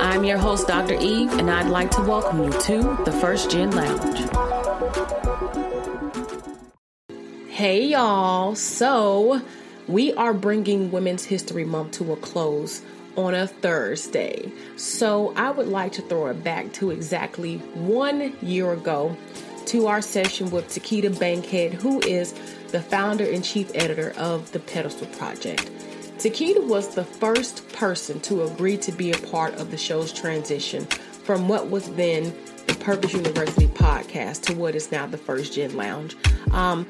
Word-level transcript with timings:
I'm 0.00 0.22
your 0.22 0.38
host, 0.38 0.68
Dr. 0.68 0.94
Eve, 0.94 1.32
and 1.38 1.50
I'd 1.50 1.66
like 1.66 1.90
to 1.92 2.02
welcome 2.02 2.44
you 2.44 2.52
to 2.52 3.02
the 3.04 3.10
First 3.20 3.50
Gen 3.50 3.72
Lounge. 3.72 4.20
Hey, 7.48 7.86
y'all. 7.86 8.54
So, 8.54 9.42
we 9.88 10.12
are 10.14 10.32
bringing 10.32 10.92
Women's 10.92 11.24
History 11.24 11.64
Month 11.64 11.92
to 11.92 12.12
a 12.12 12.16
close 12.16 12.82
on 13.16 13.34
a 13.34 13.48
Thursday. 13.48 14.52
So, 14.76 15.32
I 15.34 15.50
would 15.50 15.66
like 15.66 15.90
to 15.92 16.02
throw 16.02 16.28
it 16.28 16.44
back 16.44 16.72
to 16.74 16.92
exactly 16.92 17.56
one 17.74 18.36
year 18.40 18.72
ago 18.72 19.16
to 19.66 19.88
our 19.88 20.00
session 20.00 20.50
with 20.50 20.68
Tekita 20.68 21.18
Bankhead, 21.18 21.74
who 21.74 22.00
is 22.02 22.34
the 22.68 22.80
founder 22.80 23.28
and 23.28 23.44
chief 23.44 23.72
editor 23.74 24.12
of 24.16 24.52
the 24.52 24.60
Pedestal 24.60 25.08
Project. 25.08 25.68
Tekita 26.18 26.66
was 26.66 26.96
the 26.96 27.04
first 27.04 27.68
person 27.72 28.18
to 28.22 28.42
agree 28.42 28.76
to 28.78 28.90
be 28.90 29.12
a 29.12 29.18
part 29.18 29.54
of 29.54 29.70
the 29.70 29.76
show's 29.76 30.12
transition 30.12 30.84
from 30.84 31.46
what 31.46 31.70
was 31.70 31.88
then 31.94 32.34
the 32.66 32.74
Purpose 32.74 33.12
University 33.12 33.68
podcast 33.68 34.42
to 34.46 34.54
what 34.54 34.74
is 34.74 34.90
now 34.90 35.06
the 35.06 35.16
First 35.16 35.52
Gen 35.52 35.76
Lounge. 35.76 36.16
Um, 36.50 36.88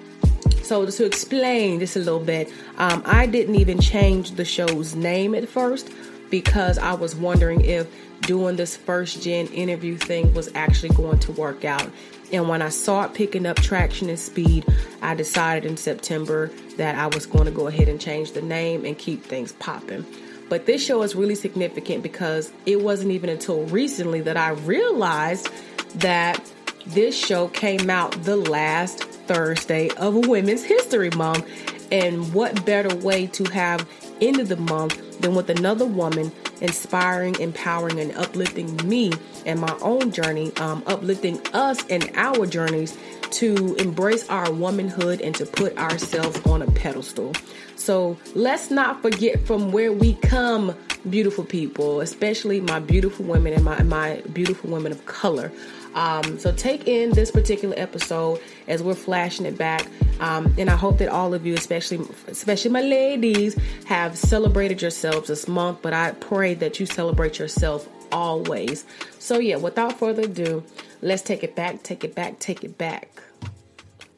so 0.62 0.86
to 0.86 1.04
explain 1.04 1.78
this 1.78 1.94
a 1.94 1.98
little 1.98 2.20
bit, 2.20 2.50
um, 2.78 3.02
I 3.04 3.26
didn't 3.26 3.56
even 3.56 3.80
change 3.80 4.30
the 4.32 4.46
show's 4.46 4.94
name 4.94 5.34
at 5.34 5.46
first 5.46 5.90
because 6.30 6.78
I 6.78 6.94
was 6.94 7.14
wondering 7.14 7.64
if 7.64 7.86
doing 8.22 8.56
this 8.56 8.76
first 8.76 9.22
gen 9.22 9.46
interview 9.48 9.96
thing 9.96 10.34
was 10.34 10.50
actually 10.54 10.90
going 10.90 11.18
to 11.20 11.32
work 11.32 11.64
out. 11.64 11.90
And 12.32 12.48
when 12.48 12.60
I 12.60 12.68
saw 12.68 13.04
it 13.04 13.14
picking 13.14 13.46
up 13.46 13.56
traction 13.56 14.08
and 14.10 14.18
speed, 14.18 14.66
I 15.00 15.14
decided 15.14 15.68
in 15.68 15.76
September 15.76 16.50
that 16.76 16.94
I 16.94 17.06
was 17.06 17.26
going 17.26 17.46
to 17.46 17.50
go 17.50 17.68
ahead 17.68 17.88
and 17.88 18.00
change 18.00 18.32
the 18.32 18.42
name 18.42 18.84
and 18.84 18.98
keep 18.98 19.22
things 19.22 19.52
popping. 19.52 20.04
But 20.48 20.66
this 20.66 20.84
show 20.84 21.02
is 21.02 21.14
really 21.14 21.34
significant 21.34 22.02
because 22.02 22.52
it 22.66 22.80
wasn't 22.82 23.12
even 23.12 23.30
until 23.30 23.64
recently 23.64 24.20
that 24.22 24.36
I 24.36 24.50
realized 24.50 25.48
that 25.96 26.52
this 26.86 27.16
show 27.16 27.48
came 27.48 27.90
out 27.90 28.12
the 28.24 28.36
last 28.36 29.04
Thursday 29.04 29.90
of 29.90 30.26
Women's 30.26 30.64
History 30.64 31.10
Month. 31.10 31.46
And 31.90 32.34
what 32.34 32.66
better 32.66 32.94
way 32.96 33.26
to 33.28 33.44
have 33.44 33.88
ended 34.20 34.48
the 34.48 34.56
month 34.56 35.20
than 35.20 35.34
with 35.34 35.50
another 35.50 35.84
woman 35.84 36.33
inspiring, 36.61 37.38
empowering, 37.41 38.00
and 38.00 38.12
uplifting 38.16 38.77
me 38.88 39.12
and 39.47 39.61
my 39.61 39.77
own 39.80 40.11
journey, 40.11 40.52
um, 40.56 40.83
uplifting 40.86 41.41
us 41.52 41.84
and 41.88 42.11
our 42.14 42.46
journeys 42.46 42.96
to 43.30 43.74
embrace 43.77 44.28
our 44.28 44.50
womanhood 44.52 45.20
and 45.20 45.34
to 45.34 45.46
put 45.46 45.77
ourselves 45.78 46.41
on 46.46 46.62
a 46.62 46.70
pedestal. 46.72 47.33
So 47.77 48.19
let's 48.34 48.70
not 48.70 49.02
forget 49.02 49.46
from 49.46 49.70
where 49.72 49.92
we 49.92 50.14
come, 50.14 50.74
beautiful 51.08 51.44
people, 51.44 52.00
especially 52.00 52.61
my 52.61 52.78
beautiful 52.78 53.24
women 53.24 53.52
and 53.52 53.64
my, 53.64 53.83
my 53.83 54.23
beautiful 54.33 54.70
women 54.70 54.92
of 54.92 55.05
color. 55.06 55.52
Um, 55.95 56.39
so 56.39 56.52
take 56.52 56.86
in 56.86 57.11
this 57.11 57.30
particular 57.30 57.74
episode 57.77 58.40
as 58.68 58.83
we're 58.83 58.95
flashing 58.95 59.46
it 59.46 59.56
back, 59.56 59.89
um, 60.20 60.55
and 60.58 60.70
I 60.70 60.77
hope 60.77 60.98
that 60.98 61.08
all 61.08 61.34
of 61.34 61.46
you, 61.46 61.55
especially 61.55 62.06
especially 62.28 62.70
my 62.70 62.83
ladies, 62.83 63.56
have 63.86 64.17
celebrated 64.17 64.83
yourselves 64.83 65.28
this 65.28 65.48
month. 65.48 65.80
But 65.83 65.95
I 65.95 66.12
pray 66.12 66.55
that 66.55 66.78
you 66.78 66.86
celebrate 66.86 67.39
yourself 67.39 67.89
always. 68.12 68.84
So 69.18 69.39
yeah, 69.39 69.56
without 69.56 69.98
further 69.98 70.23
ado, 70.23 70.62
let's 71.02 71.23
take 71.23 71.42
it 71.42 71.56
back, 71.56 71.83
take 71.83 72.05
it 72.05 72.14
back, 72.14 72.39
take 72.39 72.64
it 72.64 72.78
back. 72.78 73.23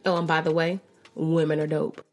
Oh, 0.04 0.16
and 0.16 0.26
by 0.26 0.40
the 0.40 0.52
way, 0.52 0.80
women 1.14 1.60
are 1.60 1.66
dope. 1.66 2.04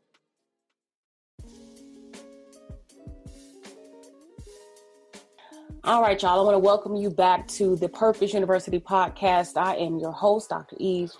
All 5.87 6.01
right, 6.01 6.21
y'all. 6.21 6.37
I 6.37 6.43
want 6.43 6.55
to 6.55 6.59
welcome 6.59 6.97
you 6.97 7.09
back 7.09 7.47
to 7.47 7.77
the 7.77 7.87
Purpose 7.87 8.33
University 8.33 8.77
podcast. 8.77 9.55
I 9.55 9.75
am 9.75 9.99
your 9.99 10.11
host, 10.11 10.49
Dr. 10.49 10.75
Eve. 10.81 11.13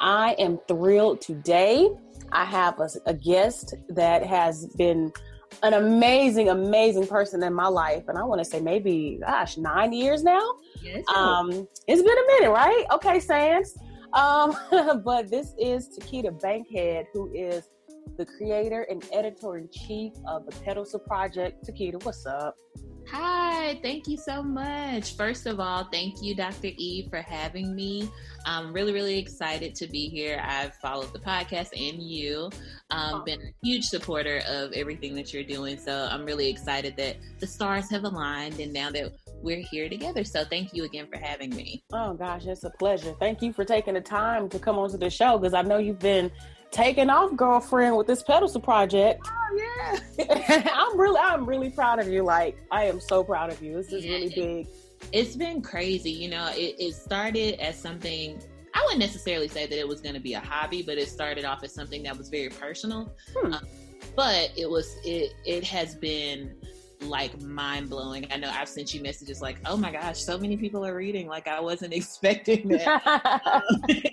I 0.00 0.32
am 0.38 0.58
thrilled 0.66 1.20
today. 1.20 1.90
I 2.32 2.46
have 2.46 2.80
a, 2.80 2.88
a 3.04 3.12
guest 3.12 3.74
that 3.90 4.24
has 4.24 4.66
been 4.78 5.12
an 5.62 5.74
amazing, 5.74 6.48
amazing 6.48 7.06
person 7.06 7.42
in 7.42 7.52
my 7.52 7.66
life. 7.66 8.04
And 8.08 8.16
I 8.16 8.22
want 8.24 8.38
to 8.40 8.46
say 8.46 8.62
maybe, 8.62 9.18
gosh, 9.20 9.58
nine 9.58 9.92
years 9.92 10.24
now. 10.24 10.54
Yes. 10.82 11.04
Um, 11.14 11.68
it's 11.86 12.00
been 12.00 12.18
a 12.18 12.26
minute, 12.28 12.50
right? 12.50 12.84
Okay, 12.92 13.20
Sans. 13.20 13.76
Um, 14.14 14.56
but 15.04 15.28
this 15.30 15.52
is 15.58 15.98
Tekita 15.98 16.40
Bankhead, 16.40 17.08
who 17.12 17.30
is 17.34 17.68
the 18.16 18.24
creator 18.24 18.86
and 18.88 19.04
editor 19.12 19.58
in 19.58 19.68
chief 19.70 20.14
of 20.26 20.46
the 20.46 20.52
Pedestal 20.62 21.00
Project. 21.00 21.68
Tekita, 21.68 22.02
what's 22.02 22.24
up? 22.24 22.56
Hi, 23.10 23.78
thank 23.82 24.08
you 24.08 24.16
so 24.16 24.42
much. 24.42 25.16
First 25.16 25.46
of 25.46 25.60
all, 25.60 25.84
thank 25.92 26.22
you, 26.22 26.34
Dr. 26.34 26.68
E, 26.76 27.06
for 27.08 27.20
having 27.20 27.74
me. 27.74 28.10
I'm 28.46 28.72
really, 28.72 28.92
really 28.92 29.18
excited 29.18 29.74
to 29.76 29.86
be 29.86 30.08
here. 30.08 30.42
I've 30.42 30.74
followed 30.76 31.12
the 31.12 31.18
podcast 31.18 31.68
and 31.72 32.02
you, 32.02 32.50
um, 32.90 33.24
been 33.24 33.40
a 33.40 33.52
huge 33.62 33.84
supporter 33.84 34.42
of 34.48 34.72
everything 34.72 35.14
that 35.16 35.32
you're 35.32 35.44
doing. 35.44 35.78
So 35.78 36.08
I'm 36.10 36.24
really 36.24 36.48
excited 36.48 36.96
that 36.96 37.16
the 37.38 37.46
stars 37.46 37.90
have 37.90 38.04
aligned 38.04 38.58
and 38.60 38.72
now 38.72 38.90
that 38.90 39.12
we're 39.42 39.62
here 39.70 39.88
together. 39.88 40.24
So 40.24 40.44
thank 40.44 40.72
you 40.72 40.84
again 40.84 41.06
for 41.06 41.18
having 41.18 41.50
me. 41.54 41.84
Oh 41.92 42.14
gosh, 42.14 42.46
it's 42.46 42.64
a 42.64 42.70
pleasure. 42.70 43.14
Thank 43.20 43.42
you 43.42 43.52
for 43.52 43.64
taking 43.64 43.94
the 43.94 44.00
time 44.00 44.48
to 44.48 44.58
come 44.58 44.78
onto 44.78 44.96
the 44.96 45.10
show 45.10 45.38
because 45.38 45.54
I 45.54 45.62
know 45.62 45.78
you've 45.78 45.98
been 45.98 46.30
taking 46.74 47.08
off, 47.08 47.34
girlfriend, 47.36 47.96
with 47.96 48.06
this 48.06 48.22
pedestal 48.22 48.60
project. 48.60 49.26
Oh 49.26 50.00
yeah. 50.18 50.70
I'm 50.74 50.98
really 50.98 51.20
I'm 51.20 51.46
really 51.46 51.70
proud 51.70 52.00
of 52.00 52.08
you. 52.08 52.22
Like 52.22 52.56
I 52.70 52.84
am 52.84 53.00
so 53.00 53.24
proud 53.24 53.50
of 53.50 53.62
you. 53.62 53.74
This 53.74 53.92
is 53.92 54.04
yeah, 54.04 54.16
really 54.16 54.28
big. 54.28 54.66
It's 55.12 55.36
been 55.36 55.62
crazy. 55.62 56.10
You 56.10 56.30
know, 56.30 56.50
it, 56.52 56.76
it 56.78 56.94
started 56.94 57.60
as 57.60 57.78
something 57.78 58.40
I 58.74 58.82
wouldn't 58.82 59.00
necessarily 59.00 59.48
say 59.48 59.66
that 59.66 59.78
it 59.78 59.86
was 59.86 60.00
going 60.00 60.14
to 60.14 60.20
be 60.20 60.34
a 60.34 60.40
hobby, 60.40 60.82
but 60.82 60.98
it 60.98 61.08
started 61.08 61.44
off 61.44 61.62
as 61.62 61.72
something 61.72 62.02
that 62.02 62.18
was 62.18 62.28
very 62.28 62.48
personal. 62.48 63.14
Hmm. 63.36 63.54
Um, 63.54 63.66
but 64.16 64.50
it 64.56 64.68
was 64.68 64.96
it 65.04 65.32
it 65.44 65.64
has 65.64 65.94
been 65.94 66.54
like 67.04 67.40
mind 67.42 67.90
blowing. 67.90 68.26
I 68.32 68.36
know 68.36 68.50
I've 68.50 68.68
sent 68.68 68.94
you 68.94 69.02
messages 69.02 69.40
like, 69.40 69.58
"Oh 69.64 69.76
my 69.76 69.92
gosh, 69.92 70.20
so 70.20 70.38
many 70.38 70.56
people 70.56 70.84
are 70.84 70.94
reading! 70.94 71.26
Like 71.26 71.48
I 71.48 71.60
wasn't 71.60 71.92
expecting 72.00 72.68
that." 72.68 73.42
um, 73.46 73.62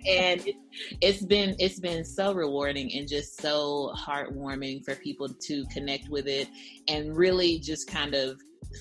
and 0.07 0.45
it, 0.47 0.55
it's 1.01 1.25
been 1.25 1.55
it's 1.59 1.79
been 1.79 2.03
so 2.03 2.33
rewarding 2.33 2.93
and 2.93 3.07
just 3.07 3.41
so 3.41 3.93
heartwarming 3.97 4.83
for 4.83 4.95
people 4.95 5.27
to 5.27 5.65
connect 5.65 6.09
with 6.09 6.27
it 6.27 6.49
and 6.87 7.15
really 7.15 7.59
just 7.59 7.89
kind 7.89 8.13
of 8.13 8.39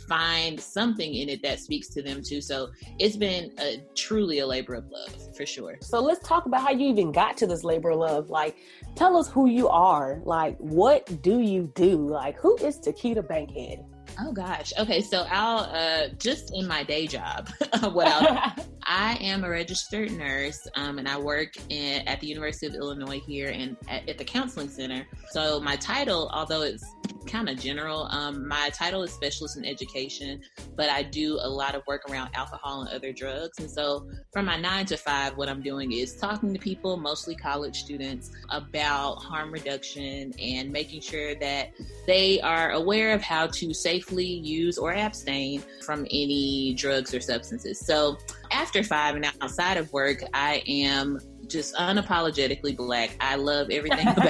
find 0.08 0.58
something 0.60 1.14
in 1.14 1.28
it 1.28 1.42
that 1.42 1.60
speaks 1.60 1.88
to 1.88 2.02
them 2.02 2.22
too. 2.22 2.40
So 2.40 2.70
it's 2.98 3.16
been 3.16 3.52
a, 3.58 3.82
truly 3.96 4.40
a 4.40 4.46
labor 4.46 4.74
of 4.74 4.86
love 4.90 5.36
for 5.36 5.46
sure. 5.46 5.78
So 5.80 6.00
let's 6.00 6.26
talk 6.26 6.46
about 6.46 6.62
how 6.62 6.70
you 6.70 6.88
even 6.88 7.12
got 7.12 7.36
to 7.38 7.46
this 7.46 7.64
labor 7.64 7.90
of 7.90 7.98
love. 7.98 8.30
Like, 8.30 8.56
tell 8.94 9.16
us 9.16 9.28
who 9.28 9.46
you 9.48 9.68
are. 9.68 10.20
Like, 10.24 10.56
what 10.58 11.22
do 11.22 11.40
you 11.40 11.70
do? 11.74 12.08
Like, 12.08 12.38
who 12.38 12.56
is 12.58 12.78
Tekita 12.78 13.26
Bankhead? 13.26 13.84
Oh 14.18 14.32
gosh. 14.32 14.72
Okay, 14.78 15.00
so 15.00 15.26
I'll 15.30 15.70
uh, 15.72 16.08
just 16.18 16.52
in 16.54 16.66
my 16.66 16.82
day 16.82 17.06
job, 17.06 17.48
what 17.92 18.06
I'll, 18.06 18.54
I 18.82 19.16
am 19.20 19.44
a 19.44 19.48
registered 19.48 20.10
nurse, 20.12 20.66
um, 20.74 20.98
and 20.98 21.08
I 21.08 21.18
work 21.18 21.54
in, 21.68 22.06
at 22.08 22.20
the 22.20 22.26
University 22.26 22.66
of 22.66 22.74
Illinois 22.74 23.20
here 23.20 23.48
and 23.48 23.76
at, 23.88 24.08
at, 24.08 24.18
the 24.18 24.24
counseling 24.24 24.68
center. 24.68 25.06
So 25.30 25.60
my 25.60 25.76
title, 25.76 26.30
although 26.32 26.62
it's 26.62 26.84
kind 27.26 27.48
of 27.48 27.58
general, 27.58 28.08
um, 28.10 28.46
my 28.46 28.70
title 28.70 29.02
is 29.02 29.12
specialist 29.12 29.56
in 29.56 29.64
education, 29.64 30.40
but 30.76 30.88
I 30.88 31.02
do 31.02 31.38
a 31.40 31.48
lot 31.48 31.74
of 31.74 31.82
work 31.86 32.10
around 32.10 32.30
alcohol 32.34 32.82
and 32.82 32.90
other 32.90 33.12
drugs. 33.12 33.58
And 33.58 33.70
so 33.70 34.08
from 34.32 34.46
my 34.46 34.58
nine 34.58 34.86
to 34.86 34.96
five, 34.96 35.36
what 35.36 35.48
I'm 35.48 35.62
doing 35.62 35.92
is 35.92 36.16
talking 36.16 36.52
to 36.52 36.58
people, 36.58 36.96
mostly 36.96 37.34
college 37.34 37.82
students, 37.82 38.30
about 38.50 39.16
harm 39.16 39.52
reduction 39.52 40.32
and 40.40 40.70
making 40.70 41.02
sure 41.02 41.34
that 41.36 41.70
they 42.06 42.40
are 42.40 42.72
aware 42.72 43.14
of 43.14 43.22
how 43.22 43.46
to 43.46 43.72
safely 43.74 44.26
use 44.26 44.78
or 44.78 44.92
abstain 44.92 45.62
from 45.82 46.06
any 46.10 46.74
drugs 46.74 47.14
or 47.14 47.20
substances. 47.20 47.78
So 47.80 48.18
after 48.52 48.82
five 48.82 49.14
and 49.16 49.24
outside 49.40 49.76
of 49.76 49.92
work, 49.92 50.22
I 50.34 50.62
am 50.66 51.20
just 51.50 51.74
unapologetically 51.74 52.76
black. 52.76 53.16
I 53.20 53.34
love 53.34 53.68
everything 53.70 54.06
about. 54.16 54.26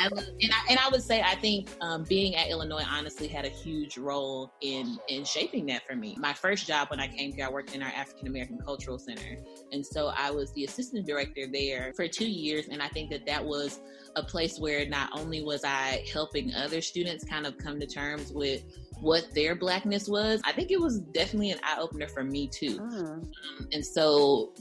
I 0.00 0.08
love, 0.10 0.24
and 0.40 0.52
I, 0.52 0.70
and 0.70 0.78
I 0.78 0.88
would 0.90 1.02
say 1.02 1.22
I 1.22 1.34
think 1.36 1.68
um, 1.80 2.04
being 2.04 2.34
at 2.36 2.48
Illinois 2.48 2.84
honestly 2.90 3.28
had 3.28 3.44
a 3.44 3.48
huge 3.48 3.98
role 3.98 4.52
in 4.62 4.98
in 5.08 5.24
shaping 5.24 5.66
that 5.66 5.86
for 5.86 5.94
me. 5.94 6.16
My 6.18 6.32
first 6.32 6.66
job 6.66 6.88
when 6.90 7.00
I 7.00 7.08
came 7.08 7.32
here, 7.32 7.46
I 7.46 7.50
worked 7.50 7.74
in 7.74 7.82
our 7.82 7.90
African 7.90 8.28
American 8.28 8.58
Cultural 8.58 8.98
Center, 8.98 9.36
and 9.72 9.84
so 9.84 10.12
I 10.16 10.30
was 10.30 10.52
the 10.52 10.64
assistant 10.64 11.06
director 11.06 11.46
there 11.52 11.92
for 11.94 12.08
two 12.08 12.28
years, 12.28 12.68
and 12.68 12.82
I 12.82 12.88
think 12.88 13.10
that 13.10 13.26
that 13.26 13.44
was 13.44 13.80
a 14.16 14.22
place 14.22 14.58
where 14.58 14.86
not 14.88 15.10
only 15.12 15.42
was 15.42 15.64
I 15.64 16.04
helping 16.12 16.52
other 16.54 16.80
students 16.80 17.24
kind 17.24 17.46
of 17.46 17.56
come 17.58 17.78
to 17.78 17.86
terms 17.86 18.32
with 18.32 18.64
what 19.00 19.26
their 19.34 19.54
blackness 19.54 20.08
was, 20.08 20.40
I 20.44 20.52
think 20.52 20.70
it 20.70 20.80
was 20.80 20.98
definitely 20.98 21.50
an 21.52 21.58
eye 21.62 21.78
opener 21.78 22.08
for 22.08 22.24
me 22.24 22.48
too. 22.48 22.78
Mm. 22.78 23.08
Um, 23.08 23.32
and 23.72 23.84
so 23.84 24.52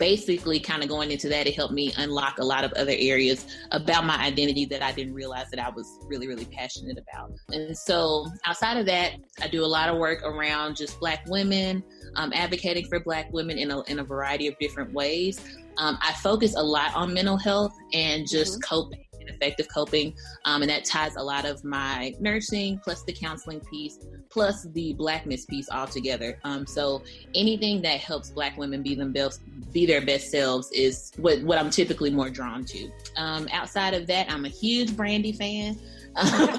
basically 0.00 0.58
kind 0.58 0.82
of 0.82 0.88
going 0.88 1.10
into 1.10 1.28
that 1.28 1.46
it 1.46 1.54
helped 1.54 1.74
me 1.74 1.92
unlock 1.98 2.38
a 2.38 2.44
lot 2.44 2.64
of 2.64 2.72
other 2.72 2.94
areas 2.96 3.46
about 3.70 4.04
my 4.04 4.16
identity 4.16 4.64
that 4.64 4.82
i 4.82 4.90
didn't 4.90 5.12
realize 5.12 5.48
that 5.50 5.60
i 5.60 5.68
was 5.68 5.98
really 6.06 6.26
really 6.26 6.46
passionate 6.46 6.98
about. 6.98 7.30
And 7.50 7.76
so 7.76 8.26
outside 8.46 8.78
of 8.78 8.86
that 8.86 9.12
i 9.42 9.46
do 9.46 9.62
a 9.62 9.66
lot 9.66 9.88
of 9.88 9.98
work 9.98 10.22
around 10.24 10.76
just 10.76 10.98
black 10.98 11.24
women 11.28 11.84
um, 12.16 12.32
advocating 12.34 12.86
for 12.86 12.98
black 12.98 13.32
women 13.32 13.58
in 13.58 13.70
a, 13.70 13.82
in 13.82 14.00
a 14.00 14.04
variety 14.04 14.48
of 14.48 14.58
different 14.58 14.92
ways. 14.92 15.38
Um, 15.76 15.98
i 16.02 16.12
focus 16.14 16.56
a 16.56 16.62
lot 16.62 16.94
on 16.96 17.12
mental 17.12 17.36
health 17.36 17.76
and 17.92 18.26
just 18.28 18.54
mm-hmm. 18.54 18.74
coping 18.74 19.04
effective 19.40 19.68
coping. 19.68 20.14
Um, 20.44 20.62
and 20.62 20.70
that 20.70 20.84
ties 20.84 21.16
a 21.16 21.22
lot 21.22 21.44
of 21.44 21.64
my 21.64 22.14
nursing 22.20 22.80
plus 22.82 23.02
the 23.02 23.12
counseling 23.12 23.60
piece 23.60 23.98
plus 24.28 24.64
the 24.72 24.94
blackness 24.94 25.44
piece 25.44 25.68
all 25.70 25.86
together. 25.86 26.38
Um, 26.44 26.66
so 26.66 27.02
anything 27.34 27.82
that 27.82 28.00
helps 28.00 28.30
black 28.30 28.56
women 28.56 28.82
be 28.82 28.94
themselves, 28.94 29.40
be 29.72 29.86
their 29.86 30.04
best 30.04 30.30
selves 30.30 30.70
is 30.72 31.12
what, 31.16 31.42
what 31.42 31.58
I'm 31.58 31.70
typically 31.70 32.10
more 32.10 32.30
drawn 32.30 32.64
to. 32.66 32.90
Um, 33.16 33.48
outside 33.52 33.94
of 33.94 34.06
that, 34.06 34.30
I'm 34.30 34.44
a 34.44 34.48
huge 34.48 34.96
Brandy 34.96 35.32
fan. 35.32 35.78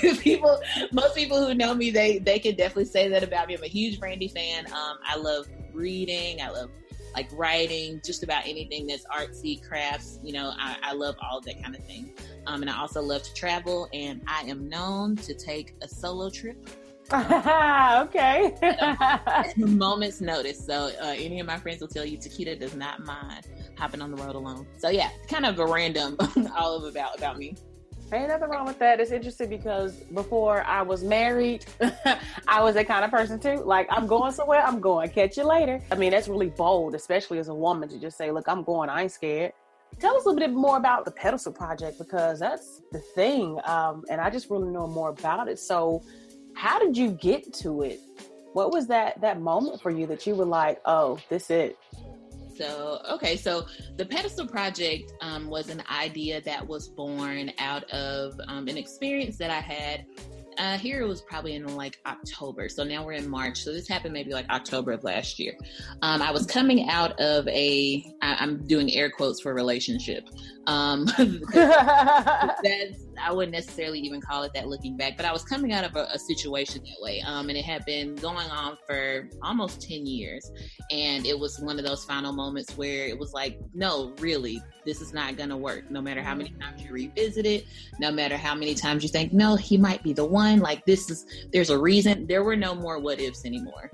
people, 0.18 0.60
most 0.92 1.14
people 1.14 1.44
who 1.46 1.54
know 1.54 1.74
me, 1.74 1.90
they 1.90 2.18
they 2.18 2.38
can 2.38 2.54
definitely 2.54 2.86
say 2.86 3.08
that 3.08 3.22
about 3.22 3.48
me. 3.48 3.54
I'm 3.54 3.62
a 3.62 3.68
huge 3.68 4.00
Brandy 4.00 4.28
fan. 4.28 4.66
Um, 4.66 4.98
I 5.06 5.16
love 5.16 5.46
reading. 5.72 6.40
I 6.40 6.48
love 6.48 6.70
like 7.14 7.28
writing, 7.32 8.00
just 8.04 8.22
about 8.22 8.46
anything 8.46 8.86
that's 8.86 9.04
artsy, 9.06 9.62
crafts. 9.66 10.18
You 10.22 10.32
know, 10.32 10.52
I, 10.58 10.76
I 10.82 10.92
love 10.92 11.16
all 11.22 11.38
of 11.38 11.44
that 11.44 11.62
kind 11.62 11.74
of 11.74 11.84
thing. 11.84 12.12
Um, 12.46 12.62
and 12.62 12.70
I 12.70 12.78
also 12.78 13.02
love 13.02 13.22
to 13.22 13.34
travel, 13.34 13.88
and 13.92 14.22
I 14.26 14.42
am 14.42 14.68
known 14.68 15.16
to 15.16 15.34
take 15.34 15.74
a 15.82 15.88
solo 15.88 16.30
trip. 16.30 16.68
okay. 17.12 18.54
moment's 19.56 20.20
notice. 20.20 20.64
So 20.64 20.90
uh, 21.02 21.14
any 21.16 21.40
of 21.40 21.46
my 21.46 21.56
friends 21.56 21.80
will 21.80 21.88
tell 21.88 22.04
you 22.04 22.16
Tekita 22.16 22.58
does 22.58 22.74
not 22.74 23.04
mind 23.04 23.46
hopping 23.76 24.00
on 24.00 24.10
the 24.10 24.16
road 24.22 24.36
alone. 24.36 24.66
So 24.78 24.90
yeah, 24.90 25.10
kind 25.28 25.44
of 25.44 25.58
a 25.58 25.66
random 25.66 26.16
all 26.56 26.76
of 26.76 26.84
about 26.84 27.18
about 27.18 27.38
me. 27.38 27.56
Ain't 28.12 28.28
nothing 28.28 28.48
wrong 28.48 28.66
with 28.66 28.78
that. 28.80 28.98
It's 28.98 29.12
interesting 29.12 29.48
because 29.48 29.94
before 30.12 30.64
I 30.64 30.82
was 30.82 31.04
married, 31.04 31.64
I 32.48 32.60
was 32.60 32.74
that 32.74 32.88
kind 32.88 33.04
of 33.04 33.10
person 33.12 33.38
too. 33.38 33.62
Like, 33.62 33.86
I'm 33.88 34.08
going 34.08 34.32
somewhere, 34.32 34.62
I'm 34.62 34.80
going. 34.80 35.10
Catch 35.10 35.36
you 35.36 35.44
later. 35.44 35.80
I 35.92 35.94
mean, 35.94 36.10
that's 36.10 36.26
really 36.26 36.48
bold, 36.48 36.96
especially 36.96 37.38
as 37.38 37.48
a 37.48 37.54
woman, 37.54 37.88
to 37.88 38.00
just 38.00 38.18
say, 38.18 38.32
look, 38.32 38.48
I'm 38.48 38.64
going, 38.64 38.90
I 38.90 39.02
ain't 39.02 39.12
scared. 39.12 39.52
Tell 40.00 40.16
us 40.16 40.24
a 40.24 40.28
little 40.28 40.40
bit 40.40 40.52
more 40.52 40.76
about 40.76 41.04
the 41.04 41.12
Pedestal 41.12 41.52
Project 41.52 41.98
because 41.98 42.40
that's 42.40 42.82
the 42.90 42.98
thing. 42.98 43.60
Um, 43.64 44.04
and 44.10 44.20
I 44.20 44.28
just 44.28 44.50
really 44.50 44.70
know 44.70 44.88
more 44.88 45.10
about 45.10 45.46
it. 45.46 45.60
So, 45.60 46.02
how 46.54 46.80
did 46.80 46.96
you 46.96 47.12
get 47.12 47.52
to 47.54 47.82
it? 47.82 48.00
What 48.54 48.72
was 48.72 48.88
that 48.88 49.20
that 49.20 49.40
moment 49.40 49.80
for 49.80 49.90
you 49.90 50.06
that 50.08 50.26
you 50.26 50.34
were 50.34 50.44
like, 50.44 50.80
oh, 50.84 51.18
this 51.28 51.48
it? 51.50 51.78
So, 52.60 53.00
okay, 53.12 53.38
so 53.38 53.64
the 53.96 54.04
Pedestal 54.04 54.46
Project 54.46 55.14
um, 55.22 55.48
was 55.48 55.70
an 55.70 55.82
idea 55.90 56.42
that 56.42 56.66
was 56.66 56.90
born 56.90 57.50
out 57.58 57.84
of 57.90 58.38
um, 58.48 58.68
an 58.68 58.76
experience 58.76 59.38
that 59.38 59.50
I 59.50 59.60
had 59.60 60.04
uh, 60.58 60.78
here 60.78 61.02
it 61.02 61.06
was 61.06 61.22
probably 61.22 61.54
in 61.54 61.76
like 61.76 61.98
October. 62.06 62.68
So 62.68 62.84
now 62.84 63.04
we're 63.04 63.12
in 63.12 63.28
March. 63.28 63.62
So 63.62 63.72
this 63.72 63.88
happened 63.88 64.12
maybe 64.12 64.32
like 64.32 64.48
October 64.50 64.92
of 64.92 65.04
last 65.04 65.38
year. 65.38 65.54
Um, 66.02 66.22
I 66.22 66.30
was 66.30 66.46
coming 66.46 66.88
out 66.88 67.18
of 67.20 67.46
a, 67.48 68.04
I, 68.22 68.36
I'm 68.40 68.66
doing 68.66 68.92
air 68.92 69.10
quotes 69.10 69.40
for 69.40 69.54
relationship. 69.54 70.28
Um, 70.66 71.04
that's, 71.52 73.06
I 73.22 73.32
wouldn't 73.32 73.52
necessarily 73.52 74.00
even 74.00 74.20
call 74.20 74.42
it 74.44 74.52
that 74.54 74.68
looking 74.68 74.96
back, 74.96 75.16
but 75.16 75.26
I 75.26 75.32
was 75.32 75.42
coming 75.42 75.72
out 75.72 75.84
of 75.84 75.96
a, 75.96 76.08
a 76.12 76.18
situation 76.18 76.82
that 76.84 77.02
way. 77.02 77.22
Um, 77.26 77.48
and 77.48 77.58
it 77.58 77.64
had 77.64 77.84
been 77.84 78.14
going 78.16 78.50
on 78.50 78.76
for 78.86 79.28
almost 79.42 79.82
10 79.82 80.06
years. 80.06 80.50
And 80.90 81.26
it 81.26 81.38
was 81.38 81.58
one 81.60 81.78
of 81.78 81.84
those 81.84 82.04
final 82.04 82.32
moments 82.32 82.76
where 82.76 83.06
it 83.06 83.18
was 83.18 83.32
like, 83.32 83.58
no, 83.74 84.14
really, 84.18 84.62
this 84.84 85.00
is 85.00 85.12
not 85.12 85.36
going 85.36 85.48
to 85.50 85.56
work. 85.56 85.90
No 85.90 86.00
matter 86.00 86.22
how 86.22 86.34
many 86.34 86.50
times 86.60 86.82
you 86.82 86.92
revisit 86.92 87.46
it, 87.46 87.66
no 87.98 88.10
matter 88.10 88.36
how 88.36 88.54
many 88.54 88.74
times 88.74 89.02
you 89.02 89.08
think, 89.08 89.32
no, 89.32 89.56
he 89.56 89.76
might 89.76 90.02
be 90.02 90.12
the 90.12 90.24
one. 90.24 90.39
Like 90.40 90.84
this 90.86 91.10
is, 91.10 91.26
there's 91.52 91.70
a 91.70 91.78
reason. 91.78 92.26
There 92.26 92.42
were 92.42 92.56
no 92.56 92.74
more 92.74 92.98
what 92.98 93.20
ifs 93.20 93.44
anymore. 93.44 93.90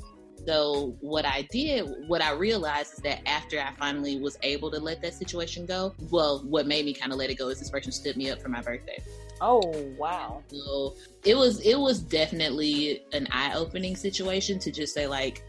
So 0.46 0.96
what 1.00 1.24
I 1.26 1.42
did, 1.50 1.86
what 2.06 2.22
I 2.22 2.30
realized 2.32 2.92
is 2.94 2.98
that 3.00 3.28
after 3.28 3.58
I 3.58 3.72
finally 3.72 4.20
was 4.20 4.38
able 4.44 4.70
to 4.70 4.78
let 4.78 5.02
that 5.02 5.14
situation 5.14 5.66
go, 5.66 5.92
well, 6.10 6.44
what 6.44 6.68
made 6.68 6.84
me 6.84 6.94
kind 6.94 7.10
of 7.12 7.18
let 7.18 7.30
it 7.30 7.34
go 7.34 7.48
is 7.48 7.58
this 7.58 7.68
person 7.68 7.90
stood 7.90 8.16
me 8.16 8.30
up 8.30 8.40
for 8.40 8.48
my 8.48 8.62
birthday. 8.62 9.02
Oh 9.40 9.60
wow! 9.98 10.42
So 10.46 10.94
it 11.24 11.36
was 11.36 11.60
it 11.60 11.78
was 11.78 11.98
definitely 12.00 13.02
an 13.12 13.26
eye 13.32 13.54
opening 13.54 13.96
situation 13.96 14.58
to 14.60 14.70
just 14.70 14.94
say 14.94 15.06
like, 15.06 15.44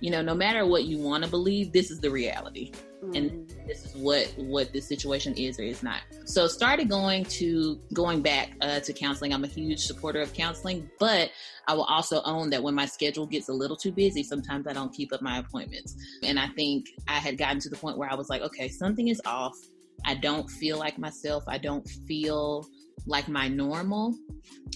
you 0.00 0.10
know, 0.10 0.22
no 0.22 0.34
matter 0.34 0.66
what 0.66 0.84
you 0.84 0.98
want 0.98 1.24
to 1.24 1.30
believe, 1.30 1.72
this 1.72 1.90
is 1.90 2.00
the 2.00 2.10
reality. 2.10 2.72
Mm-hmm. 3.02 3.14
And 3.14 3.54
this 3.66 3.84
is 3.84 3.94
what 3.94 4.32
what 4.36 4.72
this 4.72 4.86
situation 4.86 5.34
is 5.34 5.58
or 5.58 5.62
is 5.62 5.82
not. 5.82 6.00
So 6.24 6.46
started 6.46 6.88
going 6.88 7.24
to 7.24 7.80
going 7.92 8.22
back 8.22 8.52
uh, 8.60 8.80
to 8.80 8.92
counseling. 8.92 9.32
I'm 9.32 9.44
a 9.44 9.48
huge 9.48 9.80
supporter 9.80 10.20
of 10.20 10.32
counseling, 10.32 10.90
but 10.98 11.30
I 11.68 11.74
will 11.74 11.84
also 11.84 12.22
own 12.24 12.50
that 12.50 12.62
when 12.62 12.74
my 12.74 12.86
schedule 12.86 13.26
gets 13.26 13.48
a 13.48 13.52
little 13.52 13.76
too 13.76 13.92
busy, 13.92 14.22
sometimes 14.22 14.66
I 14.66 14.72
don't 14.72 14.92
keep 14.92 15.12
up 15.12 15.22
my 15.22 15.38
appointments. 15.38 15.96
And 16.22 16.38
I 16.38 16.48
think 16.48 16.86
I 17.08 17.14
had 17.14 17.38
gotten 17.38 17.60
to 17.60 17.68
the 17.68 17.76
point 17.76 17.98
where 17.98 18.10
I 18.10 18.14
was 18.14 18.28
like, 18.28 18.42
okay, 18.42 18.68
something 18.68 19.08
is 19.08 19.20
off. 19.24 19.56
I 20.04 20.14
don't 20.14 20.48
feel 20.48 20.78
like 20.78 20.98
myself. 20.98 21.44
I 21.48 21.58
don't 21.58 21.86
feel 22.06 22.66
like 23.06 23.28
my 23.28 23.48
normal. 23.48 24.14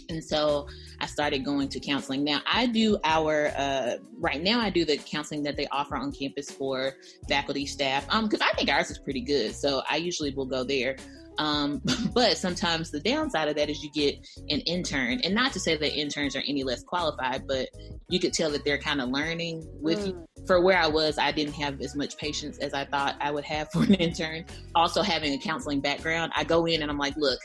And 0.08 0.22
so 0.22 0.68
I 1.00 1.06
started 1.06 1.44
going 1.44 1.68
to 1.68 1.80
counseling. 1.80 2.24
Now 2.24 2.40
I 2.46 2.66
do 2.66 2.98
our 3.04 3.52
uh, 3.56 3.96
right 4.18 4.42
now 4.42 4.60
I 4.60 4.70
do 4.70 4.84
the 4.84 4.96
counseling 4.98 5.42
that 5.44 5.56
they 5.56 5.66
offer 5.68 5.96
on 5.96 6.12
campus 6.12 6.50
for 6.50 6.94
faculty 7.28 7.66
staff. 7.66 8.06
Um, 8.08 8.24
because 8.24 8.40
I 8.40 8.52
think 8.54 8.70
ours 8.70 8.90
is 8.90 8.98
pretty 8.98 9.20
good. 9.20 9.54
So 9.54 9.82
I 9.88 9.96
usually 9.96 10.32
will 10.34 10.46
go 10.46 10.64
there. 10.64 10.96
Um, 11.38 11.80
but 12.14 12.36
sometimes 12.36 12.90
the 12.90 13.00
downside 13.00 13.48
of 13.48 13.56
that 13.56 13.68
is 13.70 13.82
you 13.82 13.90
get 13.90 14.16
an 14.50 14.60
intern, 14.60 15.20
and 15.24 15.34
not 15.34 15.52
to 15.54 15.60
say 15.60 15.76
that 15.76 15.98
interns 15.98 16.36
are 16.36 16.42
any 16.46 16.62
less 16.62 16.84
qualified, 16.84 17.46
but 17.48 17.68
you 18.08 18.20
could 18.20 18.32
tell 18.32 18.50
that 18.50 18.64
they're 18.64 18.78
kind 18.78 19.00
of 19.00 19.08
learning 19.08 19.66
with 19.80 20.00
mm. 20.00 20.06
you. 20.08 20.26
For 20.46 20.60
where 20.60 20.78
I 20.78 20.86
was, 20.86 21.18
I 21.18 21.32
didn't 21.32 21.54
have 21.54 21.80
as 21.80 21.94
much 21.94 22.16
patience 22.16 22.58
as 22.58 22.72
I 22.72 22.84
thought 22.84 23.16
I 23.20 23.30
would 23.30 23.44
have 23.44 23.70
for 23.72 23.82
an 23.82 23.94
intern. 23.94 24.44
Also, 24.74 25.02
having 25.02 25.32
a 25.32 25.38
counseling 25.38 25.80
background, 25.80 26.32
I 26.36 26.44
go 26.44 26.66
in 26.66 26.82
and 26.82 26.90
I'm 26.90 26.98
like, 26.98 27.16
look, 27.16 27.40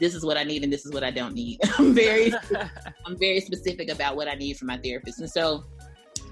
this 0.00 0.14
is 0.14 0.24
what 0.24 0.36
I 0.36 0.44
need 0.44 0.64
and 0.64 0.72
this 0.72 0.86
is 0.86 0.92
what 0.92 1.04
I 1.04 1.10
don't 1.10 1.34
need. 1.34 1.60
I'm 1.78 1.94
very 1.94 2.32
I'm 3.06 3.18
very 3.18 3.40
specific 3.40 3.90
about 3.90 4.16
what 4.16 4.28
I 4.28 4.34
need 4.34 4.56
from 4.56 4.68
my 4.68 4.78
therapist. 4.78 5.20
And 5.20 5.30
so 5.30 5.64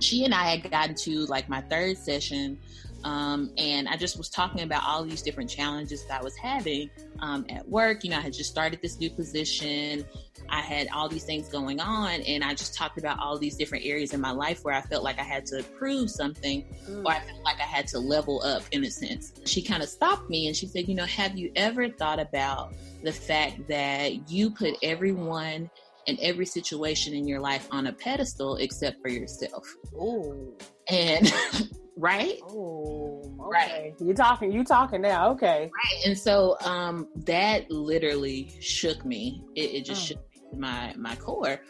she 0.01 0.25
and 0.25 0.35
I 0.35 0.45
had 0.45 0.69
gotten 0.71 0.95
to 0.95 1.27
like 1.27 1.49
my 1.49 1.61
third 1.63 1.97
session 1.97 2.59
um, 3.05 3.51
and 3.59 3.89
I 3.89 3.97
just 3.97 4.17
was 4.17 4.29
talking 4.29 4.63
about 4.63 4.85
all 4.87 5.05
these 5.05 5.23
different 5.23 5.51
challenges 5.51 6.05
that 6.07 6.21
I 6.21 6.25
was 6.25 6.37
having 6.37 6.91
um, 7.21 7.45
at 7.49 7.69
work. 7.69 8.05
You 8.05 8.11
know, 8.11 8.19
I 8.19 8.21
had 8.21 8.33
just 8.33 8.51
started 8.51 8.81
this 8.81 8.99
new 9.01 9.11
position. 9.11 10.05
I 10.53 10.61
had 10.61 10.89
all 10.95 11.09
these 11.09 11.25
things 11.25 11.49
going 11.49 11.81
on, 11.81 12.21
and 12.21 12.45
I 12.45 12.53
just 12.55 12.75
talked 12.75 12.99
about 12.99 13.19
all 13.19 13.39
these 13.39 13.57
different 13.57 13.87
areas 13.87 14.13
in 14.13 14.21
my 14.21 14.33
life 14.33 14.63
where 14.65 14.75
I 14.75 14.83
felt 14.83 15.03
like 15.03 15.19
I 15.19 15.23
had 15.23 15.47
to 15.47 15.63
prove 15.79 16.11
something, 16.11 16.63
mm. 16.87 17.05
or 17.07 17.13
I 17.13 17.21
felt 17.21 17.43
like 17.43 17.59
I 17.59 17.65
had 17.65 17.87
to 17.89 17.99
level 17.99 18.43
up 18.43 18.63
in 18.71 18.85
a 18.85 18.91
sense. 18.91 19.33
She 19.47 19.63
kind 19.63 19.83
of 19.83 19.89
stopped 19.89 20.29
me 20.29 20.47
and 20.47 20.55
she 20.55 20.67
said, 20.67 20.89
You 20.89 20.95
know, 20.95 21.07
have 21.07 21.39
you 21.39 21.51
ever 21.57 21.89
thought 21.89 22.21
about 22.21 22.75
the 23.03 23.13
fact 23.13 23.67
that 23.69 24.31
you 24.31 24.51
put 24.51 24.75
everyone 24.83 25.71
and 26.07 26.19
every 26.21 26.47
situation 26.47 27.15
in 27.15 27.27
your 27.27 27.41
life 27.41 27.67
on 27.71 27.87
a 27.87 27.93
pedestal 27.93 28.57
except 28.57 29.01
for 29.01 29.09
yourself? 29.09 29.67
Ooh. 29.95 30.55
And 30.91 31.33
right? 31.97 32.39
Oh, 32.51 33.23
okay. 33.41 33.95
Right. 33.95 33.95
You 34.01 34.13
talking? 34.13 34.53
You 34.53 34.65
talking 34.65 35.01
now? 35.01 35.31
Okay. 35.31 35.71
Right. 35.75 36.07
And 36.07 36.19
so 36.19 36.59
um, 36.61 37.09
that 37.25 37.71
literally 37.71 38.53
shook 38.61 39.07
me. 39.07 39.43
It, 39.55 39.77
it 39.77 39.85
just 39.87 40.05
mm. 40.05 40.09
shook 40.09 40.32
my 40.57 40.95
my 40.97 41.17
core 41.17 41.61